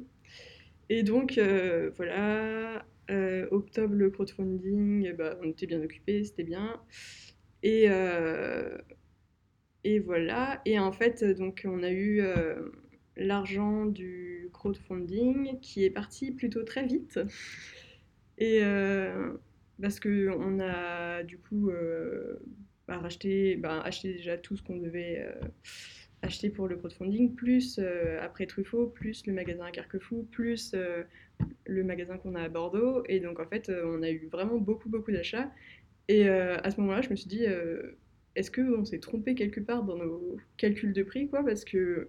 [0.89, 1.41] Et donc,
[1.97, 2.85] voilà.
[3.51, 6.81] octobre, le crowdfunding, bah, on était bien occupés, c'était bien.
[7.63, 7.89] Et
[9.85, 10.61] et voilà.
[10.65, 12.71] Et en fait, donc, on a eu euh,
[13.17, 17.19] l'argent du crowdfunding qui est parti plutôt très vite.
[18.39, 19.33] Et euh,
[19.81, 22.39] parce qu'on a du coup euh,
[22.89, 25.27] bah, racheté, bah, acheté déjà tout ce qu'on devait
[26.23, 27.81] acheter pour le crowdfunding, plus
[28.21, 30.75] après Truffaut, plus le magasin à Carquefou, plus
[31.67, 33.03] le magasin qu'on a à Bordeaux.
[33.09, 35.51] Et donc en fait, on a eu vraiment beaucoup, beaucoup d'achats.
[36.09, 37.47] Et à ce moment-là, je me suis dit
[38.37, 42.09] est-ce qu'on s'est trompé quelque part dans nos calculs de prix, quoi Parce que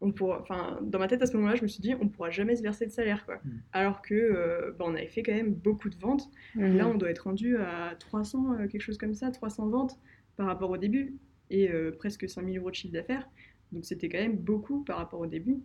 [0.00, 2.30] on pourra, enfin, dans ma tête à ce moment-là, je me suis dit, on pourra
[2.30, 3.36] jamais se verser de salaire, quoi.
[3.36, 3.50] Mm.
[3.72, 6.28] Alors que, euh, bah, on avait fait quand même beaucoup de ventes.
[6.54, 6.76] Mm-hmm.
[6.76, 9.98] Là, on doit être rendu à 300, euh, quelque chose comme ça, 300 ventes
[10.36, 11.14] par rapport au début,
[11.48, 13.28] et euh, presque 5000 euros de chiffre d'affaires.
[13.72, 15.60] Donc c'était quand même beaucoup par rapport au début.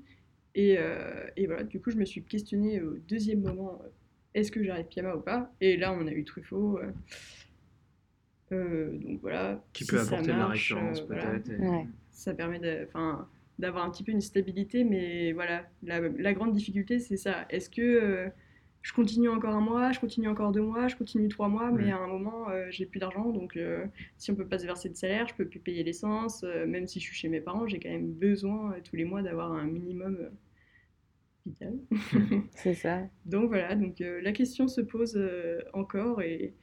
[0.56, 0.78] Et,
[1.38, 3.82] et, voilà, du coup, je me suis questionnée au deuxième moment,
[4.34, 5.50] est-ce que j'arrête Pyama ou pas?
[5.62, 6.78] Et là, on a eu Truffaut.
[8.52, 9.64] Euh, donc voilà.
[9.74, 11.52] Qui peut apporter de la récurrence euh, peut-être.
[12.12, 12.60] Ça permet
[13.60, 17.46] d'avoir un petit peu une stabilité, mais voilà, la, grande difficulté c'est ça.
[17.50, 18.30] Est-ce que euh,
[18.82, 21.92] je continue encore un mois, je continue encore deux mois, je continue trois mois, mais
[21.92, 23.58] à un moment j'ai plus d'argent, donc
[24.18, 27.00] si on peut pas se verser de salaire, je peux plus payer l'essence, même si
[27.00, 30.30] je suis chez mes parents, j'ai quand même besoin tous les mois d'avoir un minimum
[31.46, 31.76] vital.
[32.56, 33.04] c'est ça.
[33.26, 35.20] donc voilà, donc la question se pose
[35.74, 36.56] encore et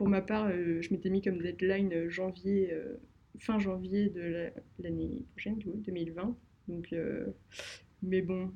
[0.00, 2.96] pour ma part, euh, je m'étais mis comme deadline euh, janvier, euh,
[3.38, 4.48] fin janvier de
[4.82, 6.34] l'année prochaine, 2020.
[6.68, 6.94] Donc,
[8.02, 8.50] mais bon,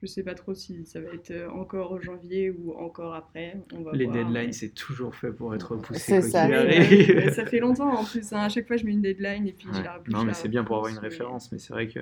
[0.00, 3.58] Je sais pas trop si ça va être encore janvier ou encore après.
[3.74, 5.98] On va Les voir, deadlines, mais- c'est toujours fait pour être repoussé.
[5.98, 6.46] C'est ça.
[6.48, 8.32] Ouais, ça fait longtemps en plus.
[8.32, 8.38] hein.
[8.38, 9.84] À chaque fois, je mets une deadline et puis je Ouais.
[9.84, 10.14] la repousse.
[10.14, 11.52] Non, je mais c'est bien pour avoir une référence.
[11.52, 12.00] Mais c'est vrai que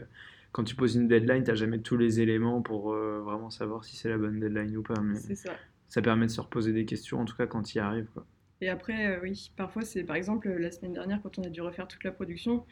[0.53, 3.97] quand tu poses une deadline, t'as jamais tous les éléments pour euh, vraiment savoir si
[3.97, 5.01] c'est la bonne deadline ou pas.
[5.01, 5.53] Mais C'est ça.
[5.89, 8.07] ça permet de se reposer des questions, en tout cas quand il arrive.
[8.15, 8.25] Quoi.
[8.61, 11.61] Et après, euh, oui, parfois, c'est par exemple la semaine dernière, quand on a dû
[11.61, 12.65] refaire toute la production,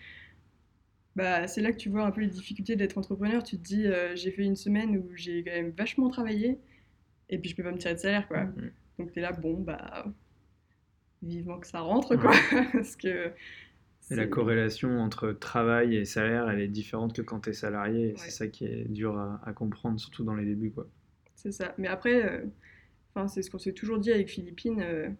[1.16, 3.43] bah, c'est là que tu vois un peu les difficultés d'être entrepreneur.
[3.43, 6.59] Tu te dis, euh, j'ai fait une semaine où j'ai quand même vachement travaillé
[7.28, 8.45] et puis je peux pas me tirer de salaire, quoi.
[8.45, 8.70] Mhm.
[8.99, 10.07] Donc t'es là, bon, bah,
[11.22, 12.33] vivement que ça rentre, quoi.
[12.72, 13.33] Parce que.
[14.11, 18.09] Et la corrélation entre travail et salaire, elle est différente que quand tu es salarié.
[18.09, 18.14] Ouais.
[18.16, 20.70] c'est ça qui est dur à, à comprendre, surtout dans les débuts.
[20.70, 20.87] Quoi.
[21.35, 21.74] C'est ça.
[21.78, 25.16] Mais après, euh, c'est ce qu'on s'est toujours dit avec Philippine.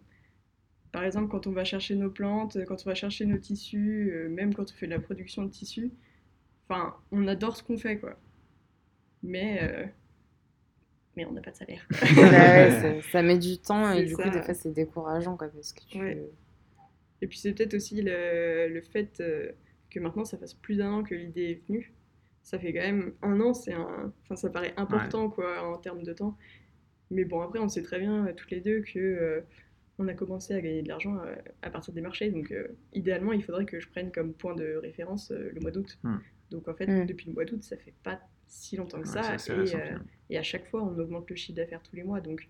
[0.93, 4.11] Par exemple, quand on va chercher nos plantes, euh, quand on va chercher nos tissus,
[4.13, 5.91] euh, même quand on fait de la production de tissus,
[6.69, 8.17] enfin, on adore ce qu'on fait, quoi.
[9.23, 9.85] Mais, euh,
[11.15, 11.85] mais on n'a pas de salaire.
[12.01, 12.71] ouais,
[13.01, 15.81] ça- ça met du temps et du coup, des fois, c'est décourageant quoi, parce que
[15.85, 15.99] tu.
[15.99, 16.29] Ouais.
[17.21, 19.23] Et puis c'est peut-être aussi le, le fait
[19.89, 21.93] que maintenant ça fasse plus d'un an que l'idée est venue.
[22.41, 24.11] Ça fait quand même un an, c'est un...
[24.23, 26.37] enfin, ça paraît important quoi en termes de temps.
[27.11, 29.41] Mais bon, après, on sait très bien toutes les deux que euh,
[29.99, 32.31] on a commencé à gagner de l'argent euh, à partir des marchés.
[32.31, 35.71] Donc euh, idéalement, il faudrait que je prenne comme point de référence euh, le mois
[35.71, 35.97] d'août.
[36.03, 36.17] Hmm.
[36.51, 37.05] Donc en fait, Hmm.
[37.05, 39.53] depuis le mois d'août, ça fait pas si longtemps que Ouais, ça.
[39.55, 42.21] et, euh, à chaque fois, on augmente le chiffre d'affaires tous les mois.
[42.21, 42.47] Donc,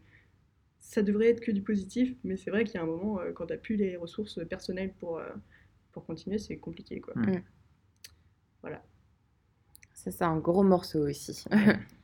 [0.80, 2.14] ça devrait être que du positif.
[2.26, 4.46] Mais c'est vrai qu'il y a un moment, euh, quand tu n'as plus les ressources
[4.48, 5.30] personnelles pour, euh,
[5.94, 7.00] pour continuer, c'est compliqué.
[7.00, 7.14] Quoi.
[7.16, 7.41] Mm.
[9.94, 11.46] Ça, c'est un gros morceau aussi.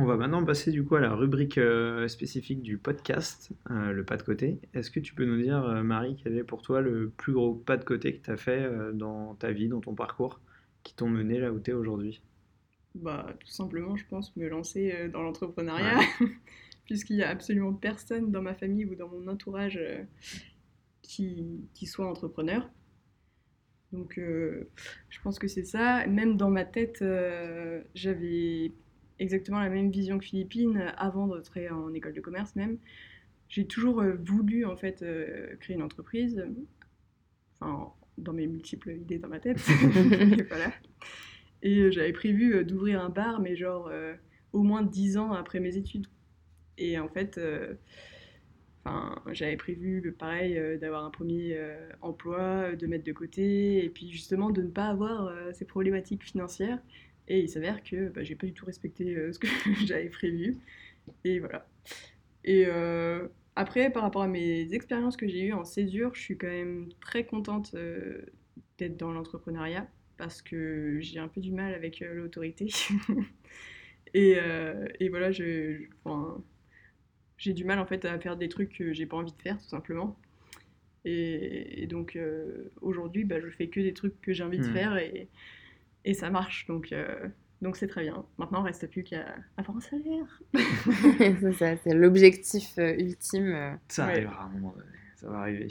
[0.00, 4.02] On va maintenant passer du coup à la rubrique euh, spécifique du podcast, euh, le
[4.02, 4.58] pas de côté.
[4.72, 7.52] Est-ce que tu peux nous dire, euh, Marie, quel est pour toi le plus gros
[7.52, 10.40] pas de côté que tu as fait dans ta vie, dans ton parcours,
[10.84, 12.22] qui t'ont mené là où tu es aujourd'hui?
[12.94, 16.00] Bah, tout simplement, je pense, me lancer dans l'entrepreneuriat.
[16.86, 19.78] Puisqu'il n'y a absolument personne dans ma famille ou dans mon entourage
[21.02, 22.66] qui, qui soit entrepreneur.
[23.92, 26.06] Donc, je pense que c'est ça.
[26.06, 27.04] Même dans ma tête,
[27.94, 28.72] j'avais
[29.20, 32.78] exactement la même vision que Philippine avant d'entrer en école de commerce même.
[33.48, 36.44] J'ai toujours euh, voulu en fait euh, créer une entreprise.
[37.60, 39.60] Enfin, dans mes multiples idées dans ma tête.
[40.38, 40.72] Et voilà.
[41.62, 44.14] Et euh, j'avais prévu euh, d'ouvrir un bar, mais genre euh,
[44.52, 46.06] au moins 10 ans après mes études.
[46.78, 47.74] Et en fait, euh,
[49.32, 53.90] j'avais prévu, pareil, euh, d'avoir un premier euh, emploi, euh, de mettre de côté, et
[53.90, 56.78] puis justement de ne pas avoir euh, ces problématiques financières.
[57.30, 59.48] Et il s'avère que bah, j'ai pas du tout respecté euh, ce que
[59.86, 60.58] j'avais prévu.
[61.24, 61.66] Et voilà.
[62.44, 66.38] Et euh, après, par rapport à mes expériences que j'ai eues en césure, je suis
[66.38, 68.22] quand même très contente euh,
[68.78, 72.68] d'être dans l'entrepreneuriat parce que j'ai un peu du mal avec l'autorité.
[74.14, 74.36] et,
[75.00, 75.30] et voilà,
[76.04, 76.42] enfin,
[77.38, 79.58] j'ai du mal en fait à faire des trucs que j'ai pas envie de faire
[79.58, 80.16] tout simplement.
[81.04, 82.18] Et, et donc
[82.82, 84.66] aujourd'hui, bah, je fais que des trucs que j'ai envie de Hmm.
[84.66, 85.28] faire et,
[86.04, 86.66] et ça marche.
[86.66, 87.28] Donc euh,
[87.62, 88.24] donc c'est très bien.
[88.38, 89.24] Maintenant, il reste plus qu'à
[89.56, 90.42] avoir un salaire.
[91.40, 93.52] c'est ça, c'est l'objectif euh, ultime.
[93.54, 93.74] euh.
[93.88, 94.12] Ça Ouais.
[94.12, 95.68] arrivera à un moment donné, ça va arriver.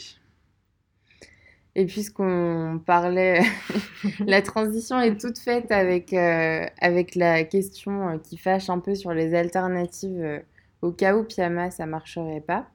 [1.75, 3.41] Et puisqu'on parlait,
[4.25, 8.95] la transition est toute faite avec, euh, avec la question euh, qui fâche un peu
[8.95, 10.39] sur les alternatives euh,
[10.81, 12.67] au cas où Pyama ça marcherait pas.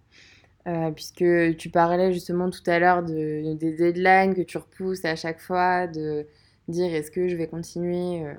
[0.69, 1.25] Euh, puisque
[1.59, 5.87] tu parlais justement tout à l'heure de, des deadlines que tu repousses à chaque fois,
[5.89, 6.27] de
[6.69, 8.35] dire est-ce que je vais continuer euh,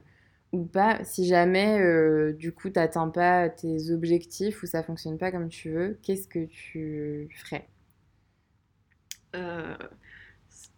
[0.51, 1.03] ou pas.
[1.03, 5.49] Si jamais euh, du coup tu n'atteins pas tes objectifs ou ça fonctionne pas comme
[5.49, 7.67] tu veux, qu'est-ce que tu ferais?
[9.36, 9.76] Euh,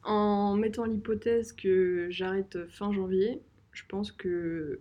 [0.04, 3.42] en mettant l'hypothèse que j'arrête fin janvier,
[3.72, 4.80] je pense que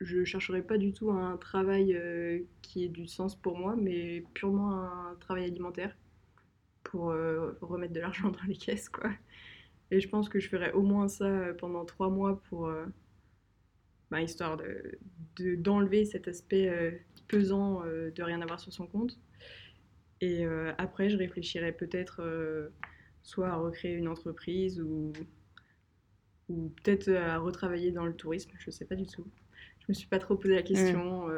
[0.00, 2.00] je chercherai pas du tout un travail
[2.62, 5.96] qui ait du sens pour moi, mais purement un travail alimentaire
[6.84, 7.06] pour
[7.60, 9.10] remettre de l'argent dans les caisses, quoi.
[9.90, 12.86] Et je pense que je ferai au moins ça euh, pendant trois mois pour, euh,
[14.10, 14.98] bah, histoire de,
[15.36, 16.90] de- d'enlever cet aspect euh,
[17.28, 19.18] pesant euh, de rien avoir sur son compte.
[20.20, 20.44] Et
[20.78, 22.20] après, je réfléchirai peut-être
[23.22, 25.12] soit à recréer une entreprise ou,
[26.48, 29.26] ou peut-être à retravailler dans le tourisme, je sais pas du tout.
[29.80, 31.28] Je me suis pas trop posé la question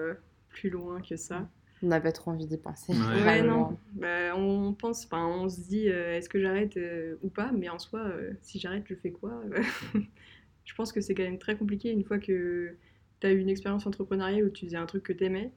[0.48, 1.48] plus loin que ça.
[1.82, 2.92] On n'a pas trop envie d'y penser.
[2.92, 3.42] Ouais.
[3.42, 3.78] Non.
[3.94, 7.68] Bah, on pense, enfin, on se dit, euh, est-ce que j'arrête euh, ou pas Mais
[7.68, 9.42] en soi, euh, si j'arrête, je fais quoi
[10.64, 12.76] Je pense que c'est quand même très compliqué une fois que
[13.20, 15.52] tu as eu une expérience entrepreneuriale où tu faisais un truc que tu aimais,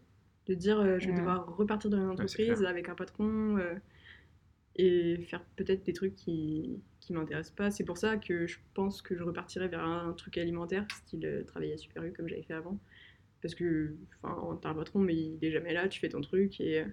[0.48, 1.20] de dire, euh, je vais Ouais.
[1.20, 3.76] devoir repartir dans une entreprise avec un patron euh,
[4.76, 7.70] et faire peut-être des trucs qui qui m'intéressent pas.
[7.70, 11.44] C'est pour ça que je pense que je repartirai vers un, truc alimentaire, style euh,
[11.44, 12.80] travailler à Super U comme j'avais fait avant.
[13.44, 16.60] Parce que enfin, t'as un patron, mais il est jamais là, tu fais ton truc
[16.62, 16.86] et euh,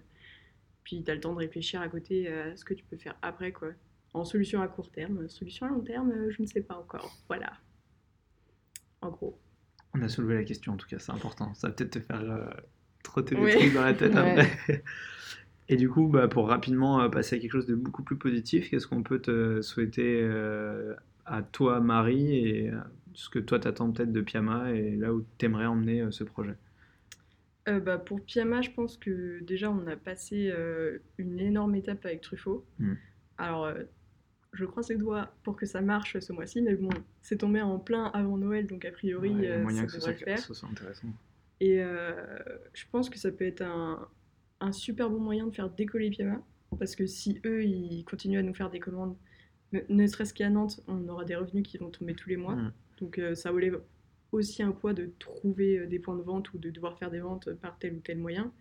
[0.85, 3.53] puis t'as le temps de réfléchir à côté à ce que tu peux faire après,
[3.53, 3.69] quoi.
[4.13, 7.17] En solution à court terme, solution à long terme, euh, je ne sais pas encore.
[7.29, 7.53] Voilà.
[9.01, 9.39] En gros.
[9.95, 11.55] On a soulevé la question en tout cas, c'est important.
[11.55, 12.45] Ça va peut-être te faire euh,
[13.03, 13.57] trotter des Ouais.
[13.57, 14.39] trucs dans la tête Ouais.
[14.39, 14.83] après.
[15.69, 18.71] Et du coup, bah, pour rapidement euh, passer à quelque chose de beaucoup plus positif,
[18.71, 20.95] qu'est-ce qu'on peut te souhaiter euh,
[21.27, 22.81] à toi, Marie, et euh,
[23.15, 26.57] ce que toi t'attends peut-être de Pyama et là où t'aimerais emmener euh, ce projet
[27.69, 32.05] Euh, bah, pour Pyama, je pense que déjà on a passé euh, une énorme étape
[32.07, 32.65] avec Truffaut.
[32.79, 32.95] Mm.
[33.39, 33.83] Alors, euh,
[34.53, 36.89] je croise les doigts pour que ça marche ce mois-ci, mais bon,
[37.23, 40.15] c'est tombé en plein avant Noël, donc a priori, Ouais, moyen ça que ce soit,
[40.15, 40.39] faire.
[40.39, 41.09] ce soit intéressant.
[41.61, 44.09] Et je pense que ça peut être un,
[44.61, 46.43] un super bon moyen de faire décoller Pyama,
[46.79, 49.17] parce que si eux, ils continuent à nous faire des commandes,
[49.89, 52.57] ne, serait-ce qu'à Nantes, on aura des revenus qui vont tomber tous les mois.
[52.57, 52.73] Mm.
[53.01, 53.83] Donc euh, ça relève
[54.33, 57.21] aussi un poids de trouver euh, des points de vente ou de devoir faire des
[57.21, 58.53] ventes par tel ou tel moyen.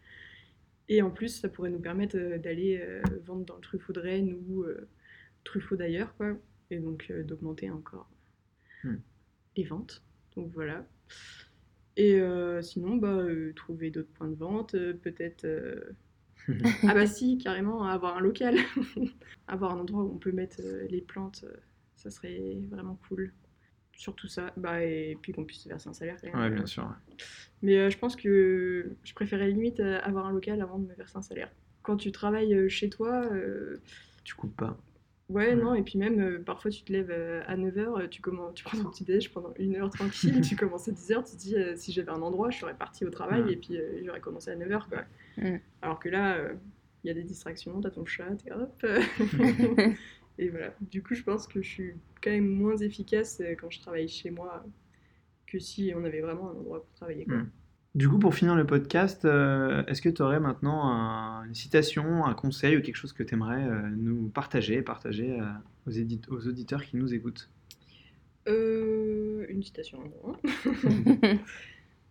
[0.90, 2.84] Et en plus, ça pourrait nous permettre euh, d'aller
[3.26, 4.66] vendre dans le Truffaut de Rennes ou
[5.44, 6.38] Truffaut d'ailleurs, quoi.
[6.72, 8.10] Et donc d'augmenter encore
[8.84, 8.96] Hmm.
[9.56, 10.04] les ventes.
[10.36, 10.86] Donc voilà.
[11.98, 15.46] Et euh, sinon, bah, euh, trouver d'autres points de vente, euh, peut-être.
[16.88, 18.56] Ah bah si, carrément, avoir un local.
[19.48, 21.46] avoir un endroit où on peut mettre les plantes,
[21.96, 23.34] ça serait vraiment cool.
[24.00, 26.40] Surtout ça, bah, et puis qu'on puisse se verser un salaire quand même.
[26.40, 26.84] Ouais, bien sûr.
[26.84, 27.16] ouais.
[27.62, 30.94] Mais euh, je pense que je préférais limite euh, avoir un local avant de me
[30.96, 31.52] verser un salaire.
[31.84, 33.82] Quand tu travailles euh, chez toi, euh,
[34.24, 34.78] Tu coupes pas.
[35.28, 38.54] ouais, non, et puis même euh, parfois tu te lèves euh, à 9h, tu, commen-
[38.54, 41.38] tu prends ton petit déj pendant une heure tranquille, tu commences à 10h, tu te
[41.42, 44.22] dis euh, si j'avais un endroit, je serais parti au travail et puis euh, j'aurais
[44.22, 44.88] commencé à 9h.
[44.88, 45.04] Quoi.
[45.82, 46.54] Alors que là, euh,
[47.04, 48.82] il y a des distractions, t'as ton chat, et hop.
[50.40, 50.74] et voilà.
[50.82, 54.08] Du coup, je pense que je suis quand même moins efficace euh, quand je travaille
[54.08, 54.66] chez moi
[55.46, 57.26] que si on avait vraiment un endroit pour travailler.
[57.26, 57.38] Quoi.
[57.38, 57.52] Mm.
[57.96, 62.26] Du coup, pour finir le podcast, euh, est-ce que tu aurais maintenant un- une citation,
[62.26, 63.68] un conseil ou quelque chose que tu aimerais
[63.98, 65.46] nous partager, partager euh,
[65.88, 67.50] aux, édite- aux auditeurs qui nous écoutent?
[68.48, 70.36] Euh, une citation, non.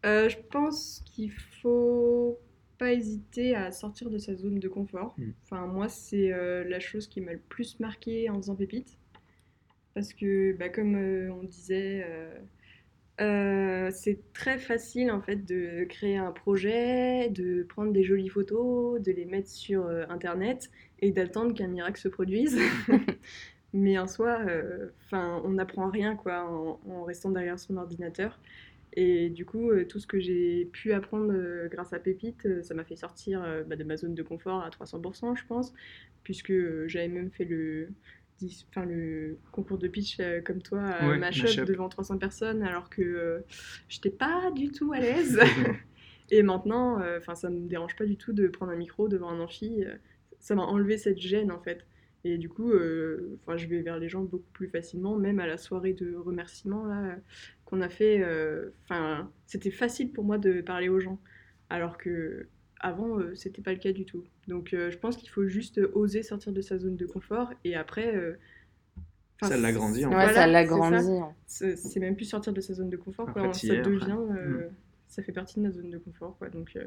[0.07, 2.39] Euh, je pense qu'il faut
[2.79, 5.15] pas hésiter à sortir de sa zone de confort.
[5.19, 5.31] Mm.
[5.45, 8.97] Enfin, moi, c'est euh, la chose qui m'a le plus marqué en faisant Pépite.
[9.95, 12.07] Parce que, bah, comme euh, on disait,
[13.21, 19.03] euh, c'est très facile en fait de créer un projet, de prendre des jolies photos,
[19.03, 20.71] de les mettre sur Internet
[21.01, 22.57] et d'attendre qu'un miracle se produise.
[23.75, 24.39] Mais en soi,
[25.13, 28.39] on n'apprend rien quoi, en, en restant derrière son ordinateur.
[28.95, 32.63] Et du coup, euh, tout ce que j'ai pu apprendre euh, grâce à Pépite, euh,
[32.63, 35.73] ça m'a fait sortir euh, bah, de ma zone de confort à 300%, je pense,
[36.25, 37.91] puisque euh, j'avais même fait le,
[38.71, 42.89] enfin, le concours de pitch euh, comme toi à Ouais, Mashup devant 300 personnes, alors
[42.91, 43.41] que euh,
[43.89, 45.39] j'étais pas du tout à l'aise.
[46.31, 49.31] Et maintenant, euh, enfin, ça me dérange pas du tout de prendre un micro devant
[49.31, 49.85] un amphi.
[49.85, 49.95] euh,
[50.41, 51.87] Ça m'a enlevé cette gêne en fait.
[52.25, 55.47] Et du coup, euh, enfin, je vais vers les gens beaucoup plus facilement, même à
[55.47, 57.17] la soirée de remerciements là
[57.69, 58.21] qu'on a fait.
[58.23, 61.19] euh, Enfin, c'était facile pour moi de parler aux gens,
[61.69, 62.49] alors que
[62.81, 64.25] avant, euh, c'était pas le cas du tout.
[64.47, 67.75] Donc, euh, je pense qu'il faut juste oser sortir de sa zone de confort et
[67.77, 68.15] après.
[68.17, 68.39] euh,
[69.43, 70.35] Ça l'agrandit, en Ouais, fait.
[70.35, 71.19] ça c'est l'agrandit.
[71.19, 71.35] hein.
[71.47, 73.43] c'est même plus sortir de sa zone de confort, quoi.
[73.43, 74.73] Après, Ça devient, euh, Mm.
[75.09, 76.49] ça fait partie de notre zone de confort, quoi.
[76.49, 76.87] Donc, euh,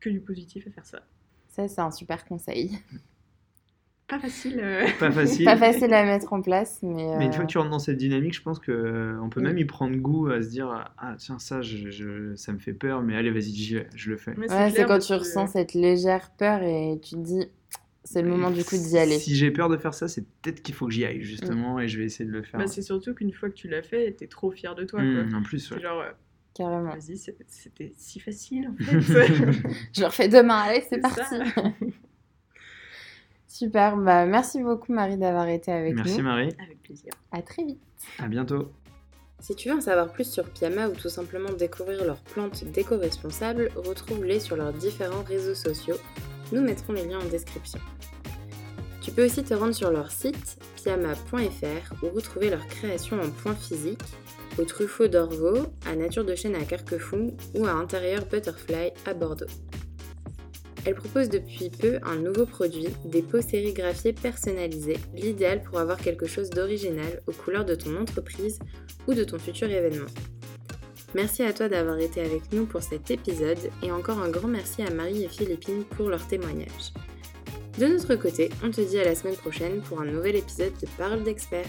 [0.00, 1.02] que du positif à faire ça.
[1.48, 2.78] Ça, c'est un super conseil.
[4.08, 4.58] Pas facile.
[4.62, 4.86] euh.
[4.98, 5.44] Pas facile.
[5.44, 7.16] Pas facile à mettre en place, mais.
[7.18, 9.28] Mais une euh, fois que tu rentres dans cette dynamique, je pense que euh, on
[9.28, 9.46] peut Oui.
[9.46, 12.72] même y prendre goût à se dire ah tiens ça je, je- ça me fait
[12.72, 14.34] peur mais allez vas-y j'y vais, je le fais.
[14.36, 17.46] Ouais, c'est quand tu que- ressens cette légère peur et tu te dis,
[18.04, 19.18] c'est le moment du coup d'y aller.
[19.18, 21.86] Si j'ai peur de faire ça, c'est peut-être qu'il faut que j'y aille justement et
[21.88, 22.58] je vais essayer de le faire.
[22.58, 25.24] Bah, c'est surtout qu'une fois que tu l'as fait, t'es trop fier de toi, quoi.
[25.24, 25.80] Mmh, en plus, ouais.
[25.80, 26.10] genre, euh,
[26.54, 26.90] Carrément.
[26.92, 29.26] vas-y, c'était si facile, en fait.
[29.94, 31.34] Je le refais demain, allez, c'est C'est parti.
[33.48, 36.24] Super, bah merci beaucoup Marie d'avoir été avec Merci nous.
[36.24, 37.12] Marie, Avec plaisir.
[37.32, 37.80] À très vite.
[38.18, 38.70] à bientôt.
[39.40, 43.70] Si tu veux en savoir plus sur Pyama ou tout simplement découvrir leurs plantes déco-responsables,
[43.76, 45.96] retrouve-les sur leurs différents réseaux sociaux.
[46.52, 47.78] Nous mettrons les liens en description.
[49.00, 53.54] Tu peux aussi te rendre sur leur site pyama.fr ou retrouver leurs créations en point
[53.54, 54.02] physique
[54.58, 59.46] au Truffaut d'Orvaux, à Nature de Chêne à Carquefou ou à Intérieur Butterfly à Bordeaux.
[60.84, 66.26] Elle propose depuis peu un nouveau produit, des pots sérigraphiés personnalisés, l'idéal pour avoir quelque
[66.26, 68.58] chose d'original aux couleurs de ton entreprise
[69.06, 70.08] ou de ton futur événement.
[71.14, 74.82] Merci à toi d'avoir été avec nous pour cet épisode et encore un grand merci
[74.82, 76.92] à Marie et Philippine pour leur témoignage.
[77.78, 80.86] De notre côté, on te dit à la semaine prochaine pour un nouvel épisode de
[80.98, 81.68] Parole d'experts.